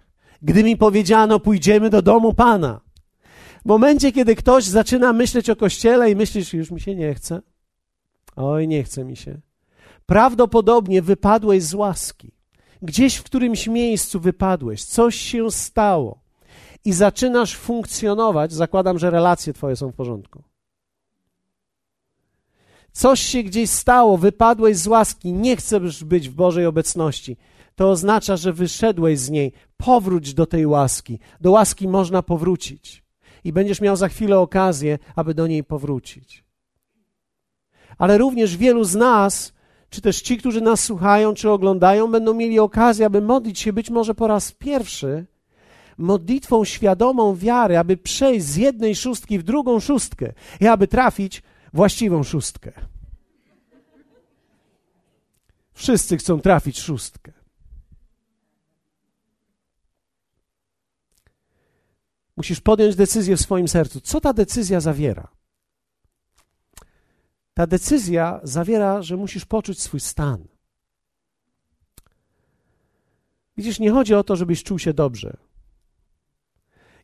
[0.41, 2.81] gdy mi powiedziano, pójdziemy do domu Pana.
[3.65, 7.41] W momencie, kiedy ktoś zaczyna myśleć o kościele i myślisz, już mi się nie chce,
[8.35, 9.37] Oj, nie chce mi się.
[10.05, 12.31] Prawdopodobnie wypadłeś z łaski.
[12.81, 16.19] Gdzieś w którymś miejscu wypadłeś, coś się stało
[16.85, 18.53] i zaczynasz funkcjonować.
[18.53, 20.43] Zakładam, że relacje Twoje są w porządku.
[22.91, 27.37] Coś się gdzieś stało, wypadłeś z łaski, nie chcesz być w Bożej obecności.
[27.75, 29.51] To oznacza, że wyszedłeś z niej.
[29.77, 31.19] Powróć do tej łaski.
[31.41, 33.03] Do łaski można powrócić.
[33.43, 36.45] I będziesz miał za chwilę okazję, aby do niej powrócić
[37.97, 39.53] ale również wielu z nas,
[39.89, 43.89] czy też ci, którzy nas słuchają, czy oglądają, będą mieli okazję, aby modlić się być
[43.89, 45.25] może po raz pierwszy
[45.97, 52.23] modlitwą świadomą wiary, aby przejść z jednej szóstki w drugą szóstkę i aby trafić właściwą
[52.23, 52.71] szóstkę.
[55.73, 57.31] Wszyscy chcą trafić szóstkę.
[62.37, 64.01] Musisz podjąć decyzję w swoim sercu.
[64.01, 65.34] Co ta decyzja zawiera?
[67.55, 70.47] Ta decyzja zawiera, że musisz poczuć swój stan.
[73.57, 75.37] Widzisz, nie chodzi o to, żebyś czuł się dobrze.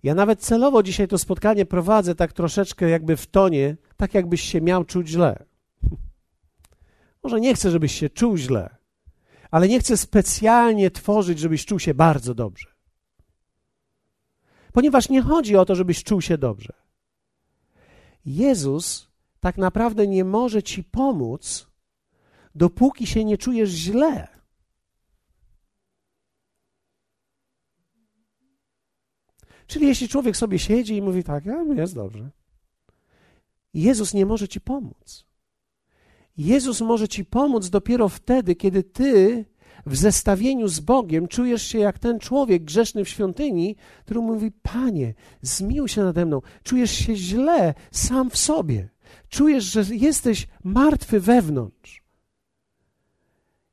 [0.04, 4.62] Ja nawet celowo dzisiaj to spotkanie prowadzę tak troszeczkę jakby w tonie, tak jakbyś się
[4.62, 5.46] miał czuć źle.
[7.24, 8.76] Może nie chcę, żebyś się czuł źle,
[9.52, 12.68] ale nie chcę specjalnie tworzyć, żebyś czuł się bardzo dobrze.
[14.74, 16.74] Ponieważ nie chodzi o to, żebyś czuł się dobrze.
[18.26, 19.11] Jezus
[19.42, 21.68] tak naprawdę nie może ci pomóc,
[22.56, 24.28] dopóki się nie czujesz źle.
[29.68, 32.30] Czyli jeśli człowiek sobie siedzi i mówi tak, ja, jest dobrze.
[33.74, 35.26] Jezus nie może ci pomóc.
[36.38, 39.46] Jezus może ci pomóc dopiero wtedy, kiedy ty
[39.86, 43.76] w zestawieniu z Bogiem czujesz się jak ten człowiek grzeszny w świątyni,
[44.06, 46.42] który mówi: Panie, zmił się nade mną.
[46.64, 48.90] Czujesz się źle sam w sobie
[49.30, 52.02] czujesz, że jesteś martwy wewnątrz.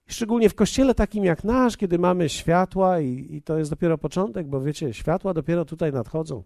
[0.06, 4.46] Szczególnie w kościele takim jak nasz, kiedy mamy światła i, i to jest dopiero początek,
[4.46, 6.44] bo wiecie, światła dopiero tutaj nadchodzą.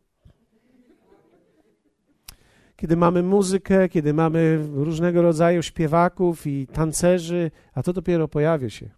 [2.83, 8.91] kiedy mamy muzykę, kiedy mamy różnego rodzaju śpiewaków i tancerzy, a to dopiero pojawia się.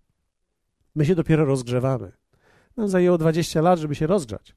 [0.94, 2.12] My się dopiero rozgrzewamy.
[2.76, 4.56] Nam zajęło 20 lat, żeby się rozgrzać.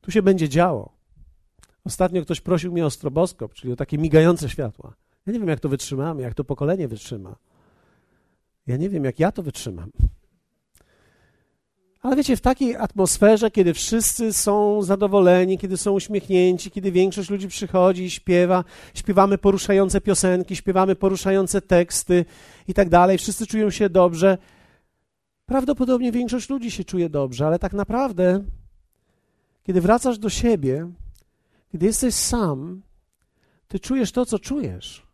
[0.00, 0.92] Tu się będzie działo.
[1.84, 4.94] Ostatnio ktoś prosił mnie o stroboskop, czyli o takie migające światła.
[5.26, 7.36] Ja nie wiem, jak to wytrzymamy, jak to pokolenie wytrzyma.
[8.66, 9.90] Ja nie wiem, jak ja to wytrzymam.
[12.02, 17.48] Ale wiecie, w takiej atmosferze, kiedy wszyscy są zadowoleni, kiedy są uśmiechnięci, kiedy większość ludzi
[17.48, 18.64] przychodzi i śpiewa,
[18.94, 22.24] śpiewamy poruszające piosenki, śpiewamy poruszające teksty
[22.68, 24.38] i tak dalej, wszyscy czują się dobrze.
[25.46, 28.44] Prawdopodobnie większość ludzi się czuje dobrze, ale tak naprawdę,
[29.62, 30.90] kiedy wracasz do siebie,
[31.72, 32.82] kiedy jesteś sam,
[33.68, 35.06] ty czujesz to, co czujesz.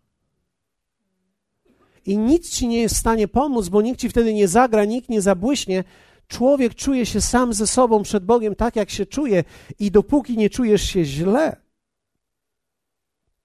[2.07, 5.09] I nic ci nie jest w stanie pomóc, bo nikt ci wtedy nie zagra, nikt
[5.09, 5.85] nie zabłyśnie,
[6.29, 9.45] człowiek czuje się sam ze sobą przed Bogiem tak, jak się czuje,
[9.79, 11.67] i dopóki nie czujesz się źle,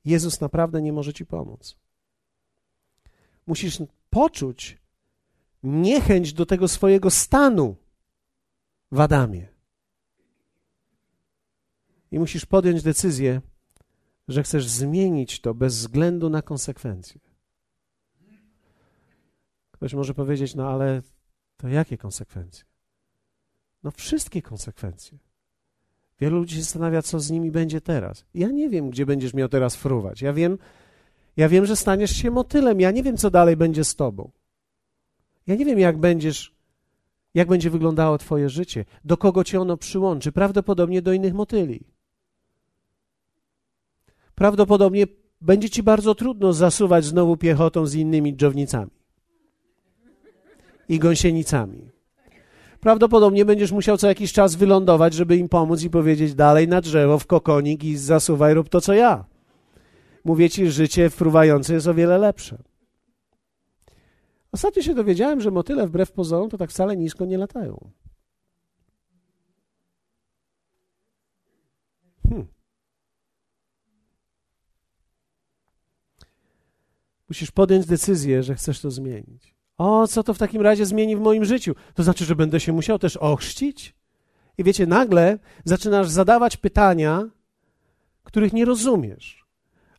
[0.06, 1.78] Jezus naprawdę nie może ci pomóc.
[3.48, 3.78] Musisz
[4.10, 4.78] poczuć
[5.64, 7.76] niechęć do tego swojego stanu
[8.92, 9.51] w Adamie.
[12.12, 13.42] I musisz podjąć decyzję,
[14.28, 17.22] że chcesz zmienić to bez względu na konsekwencje.
[19.72, 21.02] Ktoś może powiedzieć, no ale
[21.58, 22.66] to jakie konsekwencje?
[23.84, 25.18] No wszystkie konsekwencje.
[26.20, 28.26] Wielu ludzi się zastanawia, co z nimi będzie teraz.
[28.34, 30.22] Ja nie wiem, gdzie będziesz miał teraz fruwać.
[30.22, 30.58] Ja wiem,
[31.38, 32.82] ja wiem, że staniesz się motylem.
[32.82, 34.32] Ja nie wiem, co dalej będzie z tobą.
[35.48, 36.56] Ja nie wiem, jak będziesz,
[37.34, 40.32] jak będzie wyglądało twoje życie, do kogo cię ono przyłączy.
[40.32, 41.84] Prawdopodobnie do innych motyli.
[44.42, 45.08] Prawdopodobnie
[45.42, 48.92] będzie ci bardzo trudno zasuwać znowu piechotą z innymi dżownicami
[50.90, 51.90] i gąsienicami
[52.80, 57.20] prawdopodobnie będziesz musiał co jakiś czas wylądować, żeby im pomóc i powiedzieć dalej na drzewo,
[57.20, 59.26] w kokonik i zasuwaj, rób to, co ja.
[60.26, 62.58] Mówię ci, życie fruwające jest o wiele lepsze.
[64.52, 67.92] Ostatnio się dowiedziałem, że motyle wbrew pozorom to tak wcale nisko nie latają.
[72.30, 72.61] Hmm.
[77.32, 79.56] Musisz podjąć decyzję, że chcesz to zmienić.
[79.78, 81.76] O, co to w takim razie zmieni w moim życiu?
[81.94, 83.96] To znaczy, że będę się musiał też ochrzcić?
[84.58, 87.30] I wiecie, nagle zaczynasz zadawać pytania,
[88.24, 89.46] których nie rozumiesz.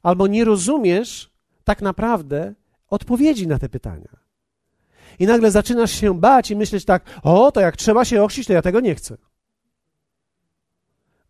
[0.03, 1.30] Albo nie rozumiesz
[1.64, 2.55] tak naprawdę
[2.89, 4.16] odpowiedzi na te pytania.
[5.18, 8.53] I nagle zaczynasz się bać i myśleć tak, o, to jak trzeba się ochrzcić, to
[8.53, 9.16] ja tego nie chcę.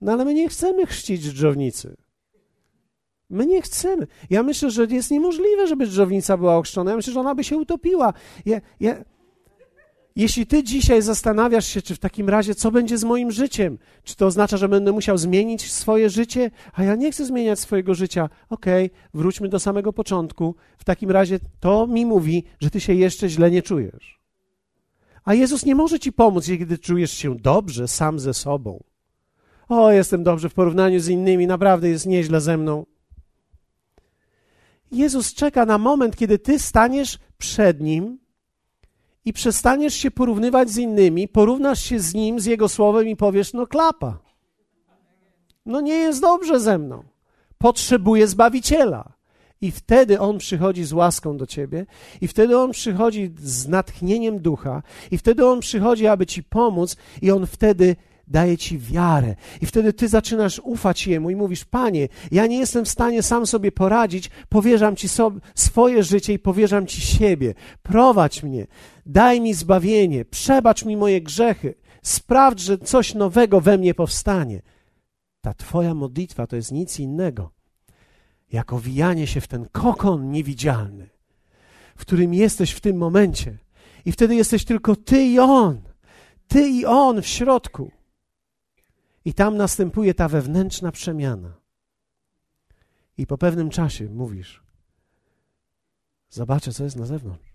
[0.01, 1.97] No ale my nie chcemy chrzcić dżdżownicy.
[3.33, 4.07] My nie chcemy.
[4.31, 6.91] Ja myślę, że jest niemożliwe, żeby dżdżownica była ochrzczona.
[6.91, 8.13] Ja myślę, że ona by się utopiła.
[8.47, 9.05] Ja, ja...
[10.17, 13.79] Jeśli ty dzisiaj zastanawiasz się, czy w takim razie, co będzie z moim życiem?
[14.05, 16.51] Czy to oznacza, że będę musiał zmienić swoje życie?
[16.73, 18.29] A ja nie chcę zmieniać swojego życia.
[18.51, 20.55] Okej, okay, wróćmy do samego początku.
[20.79, 24.21] W takim razie to mi mówi, że ty się jeszcze źle nie czujesz.
[25.25, 28.83] A Jezus nie może ci pomóc, kiedy czujesz się dobrze sam ze sobą.
[29.69, 32.87] O, jestem dobrze w porównaniu z innymi, naprawdę jest nieźle ze mną.
[34.93, 38.19] Jezus czeka na moment, kiedy ty staniesz przed Nim
[39.25, 43.53] i przestaniesz się porównywać z innymi, porównasz się z Nim, z Jego Słowem i powiesz,
[43.53, 44.19] no klapa.
[45.67, 47.05] No nie jest dobrze ze mną.
[47.59, 49.13] Potrzebuję Zbawiciela.
[49.61, 51.87] I wtedy On przychodzi z łaską do ciebie,
[52.21, 57.31] i wtedy On przychodzi z natchnieniem ducha, i wtedy On przychodzi, aby ci pomóc, i
[57.31, 57.97] On wtedy
[58.33, 59.35] daje ci wiarę.
[59.61, 63.47] I wtedy ty zaczynasz ufać Jemu i mówisz: Panie, ja nie jestem w stanie sam
[63.47, 67.55] sobie poradzić, powierzam Ci sobie, swoje życie i powierzam Ci siebie.
[67.83, 68.67] Prowadź mnie,
[69.07, 74.63] daj mi zbawienie, przebacz mi moje grzechy, sprawdź, że coś nowego we mnie powstanie.
[75.41, 77.51] Ta Twoja modlitwa to jest nic innego,
[78.53, 81.11] jak owijanie się w ten kokon niewidzialny,
[81.97, 83.59] w którym jesteś w tym momencie.
[84.05, 85.81] I wtedy jesteś tylko Ty i On.
[86.49, 87.91] Ty i On w środku.
[89.25, 91.61] I tam następuje ta wewnętrzna przemiana.
[93.19, 94.63] I po pewnym czasie mówisz:
[96.31, 97.53] Zobaczę, co jest na zewnątrz.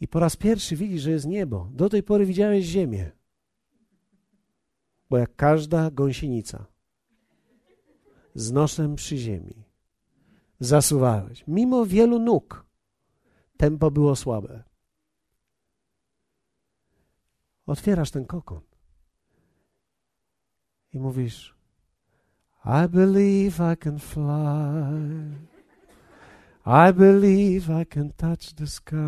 [0.00, 1.68] I po raz pierwszy widzisz, że jest niebo.
[1.72, 3.10] Do tej pory widziałeś ziemię.
[5.10, 6.66] Bo jak każda gąsienica,
[8.34, 9.64] z nosem przy ziemi,
[10.60, 11.44] zasuwałeś.
[11.48, 12.66] Mimo wielu nóg,
[13.56, 14.64] tempo było słabe.
[17.66, 18.69] Otwierasz ten kokon
[20.92, 21.54] i mówisz:
[22.64, 25.36] I believe I can fly.
[26.66, 28.96] I believe I can touch the sky.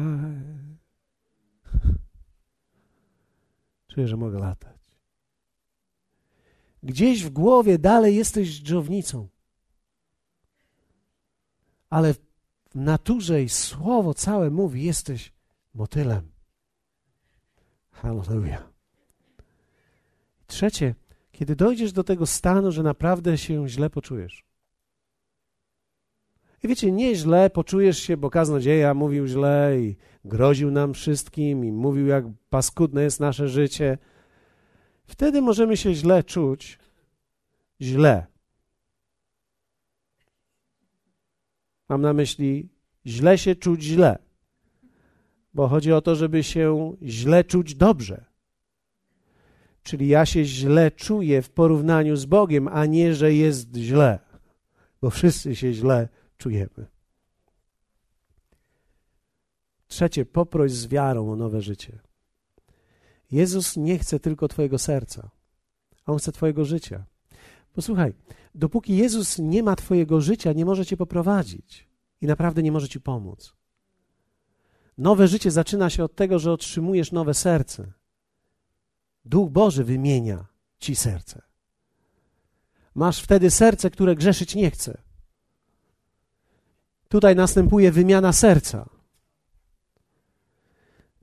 [3.89, 4.77] Czuję, że mogę latać.
[6.83, 9.29] Gdzieś w głowie dalej jesteś dżownicą.
[11.91, 12.21] Ale w
[12.75, 15.33] naturze i słowo całe mówi: jesteś
[15.75, 16.33] motylem.
[17.91, 18.73] Hallelujah.
[20.47, 20.95] Trzecie,
[21.43, 24.45] kiedy dojdziesz do tego stanu, że naprawdę się źle poczujesz.
[26.63, 31.73] I wiecie, nie źle poczujesz się, bo kaznodzieja mówił źle i groził nam wszystkim i
[31.73, 33.99] mówił, jak paskudne jest nasze życie.
[35.05, 36.79] Wtedy możemy się źle czuć.
[37.81, 38.27] Źle.
[41.89, 42.69] Mam na myśli
[43.07, 44.19] źle się czuć źle.
[45.55, 48.32] Bo chodzi o to, żeby się źle czuć dobrze.
[49.83, 54.19] Czyli ja się źle czuję w porównaniu z Bogiem, a nie, że jest źle.
[55.01, 56.09] Bo wszyscy się źle
[56.39, 56.87] czujemy.
[59.87, 61.99] Trzecie, poproś z wiarą o nowe życie.
[63.31, 65.31] Jezus nie chce tylko Twojego serca,
[66.07, 67.05] a On chce Twojego życia.
[67.73, 68.15] Posłuchaj,
[68.55, 71.89] dopóki Jezus nie ma Twojego życia, nie może Cię poprowadzić
[72.21, 73.57] i naprawdę nie może Ci pomóc.
[74.99, 77.93] Nowe życie zaczyna się od tego, że otrzymujesz nowe serce.
[79.25, 80.47] Duch Boży wymienia
[80.79, 81.43] Ci serce.
[82.95, 85.03] Masz wtedy serce, które grzeszyć nie chce.
[87.09, 88.89] Tutaj następuje wymiana serca.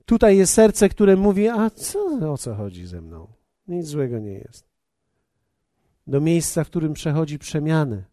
[0.04, 3.28] Tutaj jest serce, które mówi: A co, o co chodzi ze mną?
[3.68, 4.64] Nic złego nie jest.
[6.06, 8.04] Do miejsca, w którym przechodzi przemianę,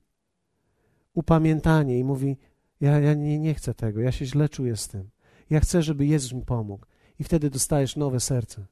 [1.13, 2.37] upamiętanie i mówi:
[2.81, 5.09] Ja, ja nie, nie chcę tego, ja się źle czuję z tym.
[5.49, 6.85] Ja chcę, żeby Jezus mi pomógł.
[7.19, 8.65] I wtedy dostajesz nowe serce.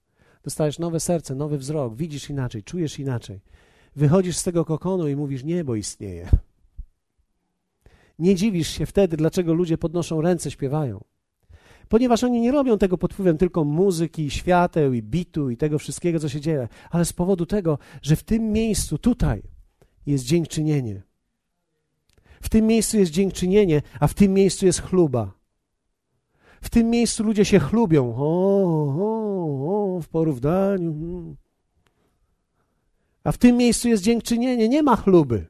[0.46, 3.40] Dostajesz nowe serce, nowy wzrok, widzisz inaczej, czujesz inaczej.
[3.96, 6.30] Wychodzisz z tego kokonu i mówisz: Niebo istnieje.
[8.20, 11.04] Nie dziwisz się wtedy, dlaczego ludzie podnoszą ręce, śpiewają.
[11.90, 16.20] Ponieważ oni nie robią tego pod wpływem tylko muzyki, świateł i bitu i tego wszystkiego,
[16.20, 19.44] co się dzieje, ale z powodu tego, że w tym miejscu, tutaj,
[20.06, 21.02] jest dziękczynienie.
[22.42, 25.34] W tym miejscu jest dziękczynienie, a w tym miejscu jest chluba.
[26.66, 28.16] W tym miejscu ludzie się chlubią.
[28.18, 28.26] O,
[29.00, 31.36] o, o w porównaniu.
[33.24, 35.48] A w tym miejscu jest dziękczynienie, nie ma chluby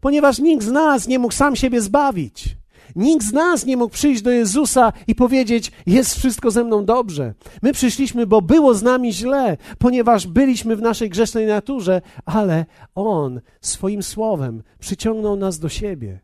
[0.00, 2.56] ponieważ nikt z nas nie mógł sam siebie zbawić.
[2.96, 7.34] Nikt z nas nie mógł przyjść do Jezusa i powiedzieć: Jest wszystko ze mną dobrze.
[7.62, 13.40] My przyszliśmy, bo było z nami źle, ponieważ byliśmy w naszej grzesznej naturze, ale On
[13.60, 16.20] swoim słowem przyciągnął nas do siebie,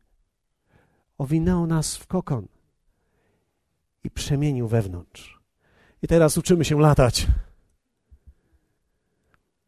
[1.19, 2.47] owinął nas w kokon
[4.05, 5.41] i przemienił wewnątrz.
[6.03, 7.27] I teraz uczymy się latać.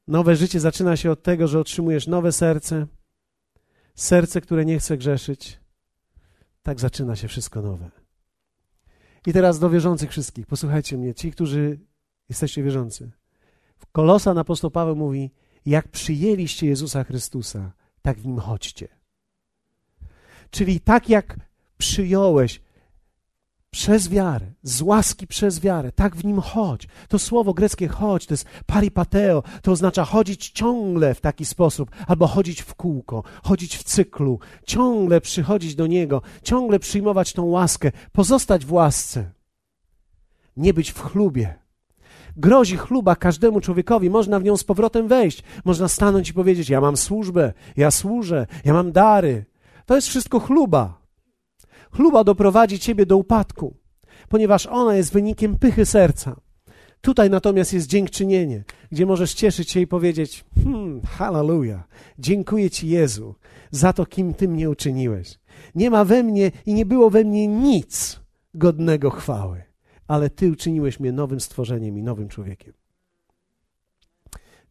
[0.09, 2.87] Nowe życie zaczyna się od tego, że otrzymujesz nowe serce
[3.97, 5.61] serce, które nie chce grzeszyć,
[6.63, 7.91] tak zaczyna się wszystko nowe.
[9.27, 11.81] I teraz do wierzących wszystkich, posłuchajcie mnie, ci, którzy
[12.29, 13.11] jesteście wierzący.
[13.77, 15.31] W Kolosan apostoł Paweł mówi,
[15.67, 17.73] jak przyjęliście Jezusa Chrystusa,
[18.03, 18.89] tak w Nim chodźcie.
[20.51, 21.37] Czyli tak jak
[21.79, 22.61] przyjąłeś
[23.77, 26.89] przez wiarę, z łaski przez wiarę, tak w nim chodź.
[27.09, 32.27] To słowo greckie chodź, to jest paripateo, to oznacza chodzić ciągle w taki sposób, albo
[32.27, 38.65] chodzić w kółko, chodzić w cyklu, ciągle przychodzić do Niego, ciągle przyjmować tą łaskę, pozostać
[38.65, 39.31] w łasce,
[40.57, 41.55] nie być w chlubie.
[42.37, 46.81] Grozi chluba każdemu człowiekowi, można w nią z powrotem wejść, można stanąć i powiedzieć: Ja
[46.81, 49.45] mam służbę, ja służę, ja mam dary.
[49.87, 51.06] To jest wszystko chluba.
[51.97, 53.77] Chluba doprowadzi ciebie do upadku,
[54.29, 56.41] ponieważ ona jest wynikiem pychy serca.
[57.01, 61.89] Tutaj natomiast jest dziękczynienie, gdzie możesz cieszyć się i powiedzieć: Hmm, hallelujah,
[62.19, 63.35] dziękuję Ci Jezu
[63.71, 65.39] za to, kim Ty mnie uczyniłeś.
[65.75, 68.21] Nie ma we mnie i nie było we mnie nic
[68.55, 69.63] godnego chwały,
[70.09, 72.73] ale Ty uczyniłeś mnie nowym stworzeniem i nowym człowiekiem.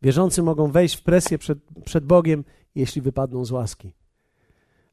[0.02, 2.44] Wierzący mogą wejść w presję przed, przed Bogiem,
[2.76, 3.94] jeśli wypadną z łaski.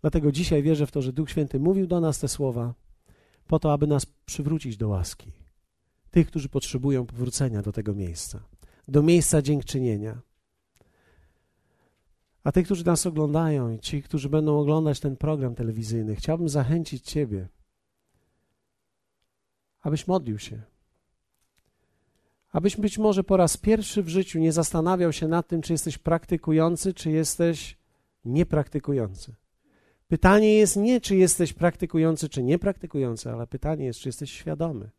[0.03, 2.75] Dlatego dzisiaj wierzę w to, że Duch Święty mówił do nas te słowa
[3.47, 5.33] po to, aby nas przywrócić do łaski.
[6.11, 8.43] Tych, którzy potrzebują powrócenia do tego miejsca,
[8.89, 10.21] do miejsca dziękczynienia.
[12.45, 17.05] A tych, którzy nas oglądają i ci, którzy będą oglądać ten program telewizyjny, chciałbym zachęcić
[17.05, 17.49] Ciebie,
[19.81, 20.63] abyś modlił się.
[22.53, 25.99] Abyś być może po raz pierwszy w życiu nie zastanawiał się nad tym, czy jesteś
[25.99, 27.77] praktykujący, czy jesteś
[28.25, 29.35] niepraktykujący.
[30.13, 34.91] Pytanie jest nie, czy jesteś praktykujący, czy niepraktykujący, ale pytanie jest, czy jesteś świadomy.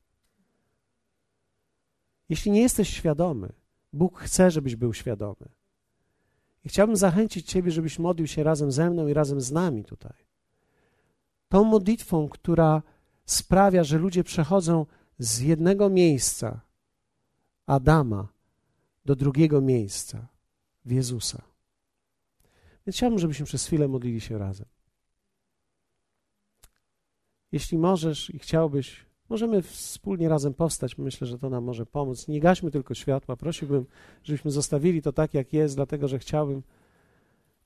[2.29, 3.53] Jeśli nie jesteś świadomy,
[3.93, 5.49] Bóg chce, żebyś był świadomy.
[6.65, 10.17] I chciałbym zachęcić Ciebie, żebyś modlił się razem ze mną i razem z nami tutaj.
[11.49, 12.81] Tą modlitwą, która
[13.25, 14.85] sprawia, że ludzie przechodzą
[15.19, 16.61] z jednego miejsca,
[17.65, 18.27] Adama,
[19.05, 20.27] do drugiego miejsca,
[20.85, 21.41] w Jezusa.
[22.85, 24.72] Więc chciałbym, żebyśmy przez chwilę modlili się razem.
[27.53, 30.97] Jeśli możesz i chciałbyś, możemy wspólnie razem powstać.
[30.97, 32.27] Myślę, że to nam może pomóc.
[32.27, 33.35] Nie gaśmy tylko światła.
[33.35, 33.85] Prosiłbym,
[34.23, 36.63] żebyśmy zostawili to tak, jak jest, dlatego że chciałbym,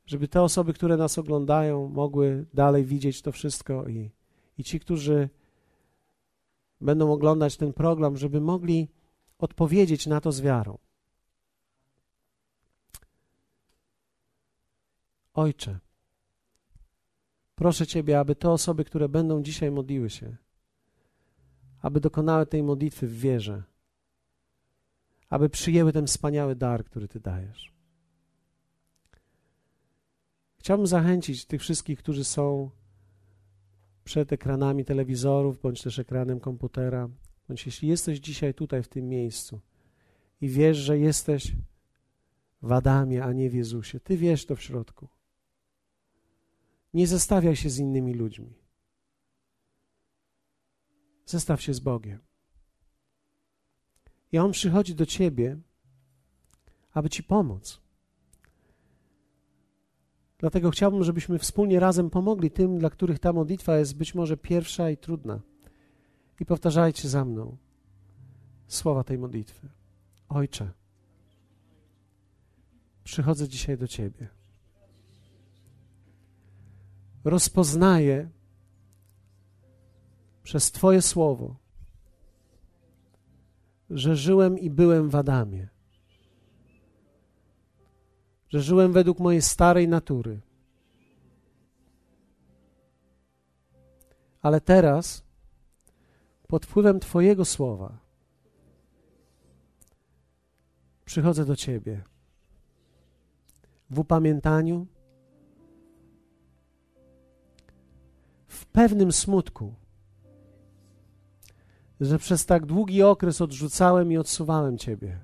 [0.06, 4.12] żeby te osoby, które nas oglądają, mogły dalej widzieć to wszystko i,
[4.58, 5.30] i ci, którzy
[6.82, 8.88] będą oglądać ten program, żeby mogli
[9.40, 10.78] odpowiedzieć na to z wiarą.
[15.34, 15.80] Ojcze,
[17.58, 20.36] proszę Ciebie, aby te osoby, które będą dzisiaj modliły się,
[21.82, 23.64] aby dokonały tej modlitwy w wierze,
[25.30, 27.74] aby przyjęły ten wspaniały dar, który Ty dajesz.
[30.58, 32.70] Chciałbym zachęcić tych wszystkich, którzy są
[34.04, 37.10] przed ekranami telewizorów, bądź też ekranem komputera,
[37.48, 39.60] bądź jeśli jesteś dzisiaj tutaj w tym miejscu
[40.42, 41.56] i wiesz, że jesteś
[42.62, 45.17] w Adamie, a nie w Jezusie, Ty wiesz to w środku.
[46.98, 48.54] Nie zestawiaj się z innymi ludźmi.
[51.26, 52.20] Zestaw się z Bogiem.
[54.32, 55.58] I On przychodzi do ciebie,
[56.92, 57.82] aby ci pomóc.
[60.38, 64.90] Dlatego chciałbym, żebyśmy wspólnie razem pomogli tym, dla których ta modlitwa jest być może pierwsza
[64.90, 65.42] i trudna.
[66.40, 67.58] I powtarzajcie za mną
[68.68, 69.70] słowa tej modlitwy.
[70.30, 70.72] Ojcze,
[73.04, 74.37] przychodzę dzisiaj do Ciebie
[77.30, 78.30] rozpoznaję
[80.44, 81.56] przez Twoje słowo,
[83.90, 85.68] że żyłem i byłem w Adamie,
[88.50, 90.42] że żyłem według mojej starej natury.
[94.42, 95.24] Ale teraz,
[96.48, 97.98] pod wpływem Twojego słowa,
[101.06, 102.04] przychodzę do Ciebie
[103.90, 104.88] w upamiętaniu,
[108.58, 109.74] w pewnym smutku,
[112.00, 115.20] że przez tak długi okres odrzucałem i odsuwałem Ciebie.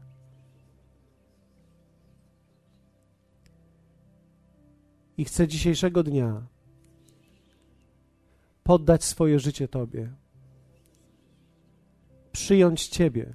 [5.17, 6.47] I chcę dzisiejszego dnia
[8.63, 10.13] poddać swoje życie Tobie,
[12.31, 13.34] przyjąć Ciebie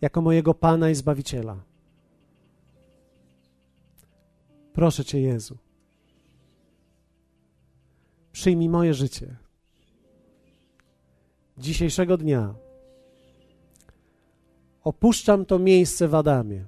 [0.00, 1.56] jako mojego Pana i Zbawiciela.
[4.72, 5.69] Proszę Cię, Jezu
[8.32, 9.36] Przyjmij moje życie.
[11.58, 12.54] Dzisiejszego dnia
[14.84, 16.64] opuszczam to miejsce w Adamie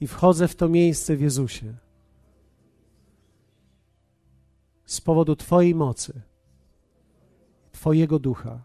[0.00, 1.74] i wchodzę w to miejsce w Jezusie.
[4.84, 6.20] Z powodu Twojej mocy,
[7.72, 8.62] Twojego ducha,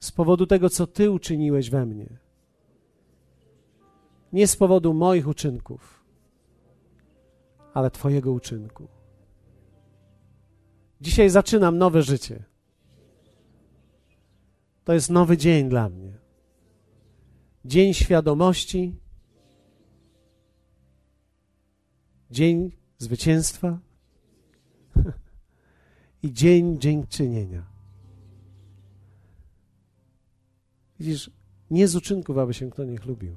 [0.00, 2.18] z powodu tego, co Ty uczyniłeś we mnie.
[4.32, 5.97] Nie z powodu moich uczynków,
[7.78, 8.88] ale Twojego uczynku.
[11.00, 12.44] Dzisiaj zaczynam nowe życie.
[14.84, 16.18] To jest nowy dzień dla mnie.
[17.64, 18.96] Dzień świadomości,
[22.30, 23.78] dzień zwycięstwa
[26.22, 27.66] i dzień dziękczynienia.
[31.00, 31.30] Widzisz,
[31.70, 33.36] nie z uczynków, aby się kto nie chlubił,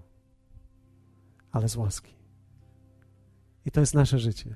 [1.51, 2.20] ale z łaski.
[3.65, 4.55] I to jest nasze życie.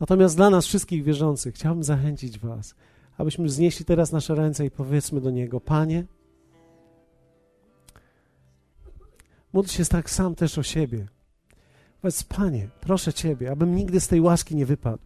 [0.00, 2.74] Natomiast dla nas wszystkich wierzących chciałbym zachęcić Was,
[3.18, 6.04] abyśmy znieśli teraz nasze ręce i powiedzmy do Niego: Panie,
[9.52, 11.08] módl się tak sam też o siebie.
[12.00, 15.02] Powiedz, Panie, proszę Ciebie, abym nigdy z tej łaski nie wypadł.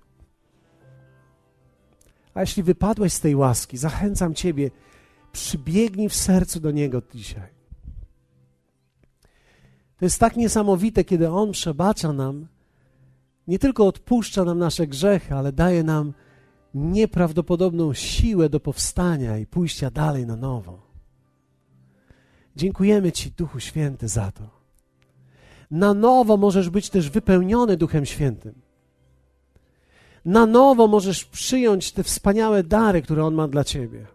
[2.35, 4.70] A jeśli wypadłeś z tej łaski, zachęcam Ciebie,
[5.33, 7.49] przybiegnij w sercu do Niego dzisiaj.
[9.97, 12.47] To jest tak niesamowite, kiedy On przebacza nam
[13.49, 16.12] nie tylko odpuszcza nam nasze grzechy, ale daje nam
[16.74, 20.80] nieprawdopodobną siłę do powstania i pójścia dalej na nowo.
[22.57, 24.43] Dziękujemy Ci, Duchu Święty, za to.
[25.70, 28.55] Na nowo możesz być też wypełniony Duchem Świętym.
[30.24, 34.07] Na nowo możesz przyjąć te wspaniałe dary, które On ma dla Ciebie.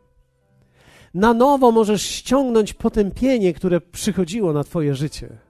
[1.13, 5.44] Na nowo możesz ściągnąć potępienie, które przychodziło na Twoje życie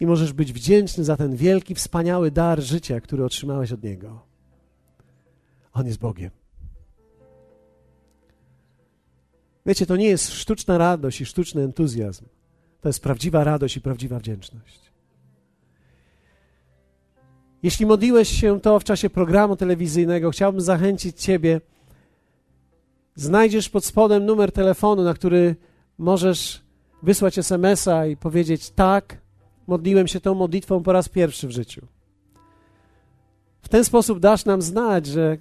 [0.00, 4.20] i możesz być wdzięczny za ten wielki, wspaniały dar życia, który otrzymałeś od Niego.
[5.72, 6.30] On jest Bogiem.
[9.66, 12.24] Wiecie, to nie jest sztuczna radość i sztuczny entuzjazm.
[12.80, 14.80] To jest prawdziwa radość i prawdziwa wdzięczność.
[17.62, 21.60] Jeśli modliłeś się to w czasie programu telewizyjnego, chciałbym zachęcić Ciebie.
[23.14, 25.56] Znajdziesz pod spodem numer telefonu, na który
[25.98, 26.62] możesz
[27.02, 29.23] wysłać SMS-a i powiedzieć: Tak,
[29.66, 31.86] modliłem się tą modlitwą po raz pierwszy w życiu.
[33.62, 35.38] W ten sposób dasz nam znać, że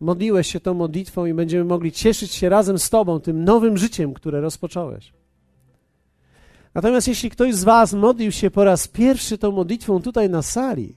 [0.00, 4.14] modliłeś się tą modlitwą i będziemy mogli cieszyć się razem z Tobą tym nowym życiem,
[4.14, 5.12] które rozpocząłeś.
[6.74, 10.96] Natomiast jeśli ktoś z Was modlił się po raz pierwszy tą modlitwą tutaj na sali,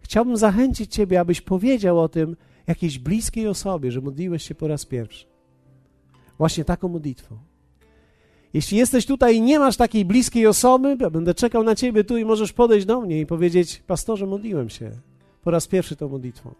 [0.00, 2.36] chciałbym zachęcić Ciebie, abyś powiedział o tym
[2.66, 5.26] jakiejś bliskiej osobie, że modliłeś się po raz pierwszy.
[6.38, 7.51] Właśnie taką modlitwą.
[8.54, 12.16] Jeśli jesteś tutaj i nie masz takiej bliskiej osoby, ja będę czekał na Ciebie tu
[12.16, 14.90] i możesz podejść do mnie i powiedzieć: Pastorze, modliłem się
[15.42, 16.54] po raz pierwszy tą modlitwą.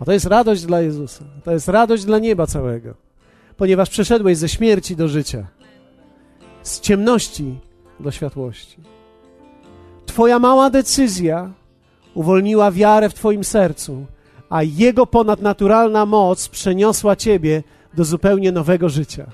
[0.00, 1.24] A to jest radość dla Jezusa.
[1.44, 2.94] To jest radość dla nieba całego,
[3.56, 5.46] ponieważ przeszedłeś ze śmierci do życia,
[6.62, 7.54] z ciemności
[8.00, 8.76] do światłości.
[10.06, 11.50] Twoja mała decyzja
[12.14, 14.06] uwolniła wiarę w Twoim sercu,
[14.48, 17.62] a Jego ponadnaturalna moc przeniosła Ciebie
[17.94, 19.26] do zupełnie nowego życia.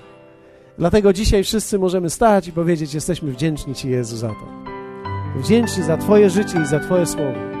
[0.77, 4.47] Dlatego dzisiaj wszyscy możemy stać i powiedzieć: Jesteśmy wdzięczni Ci, Jezu, za to.
[5.39, 7.54] Wdzięczni za Twoje życie i za Twoje słowo.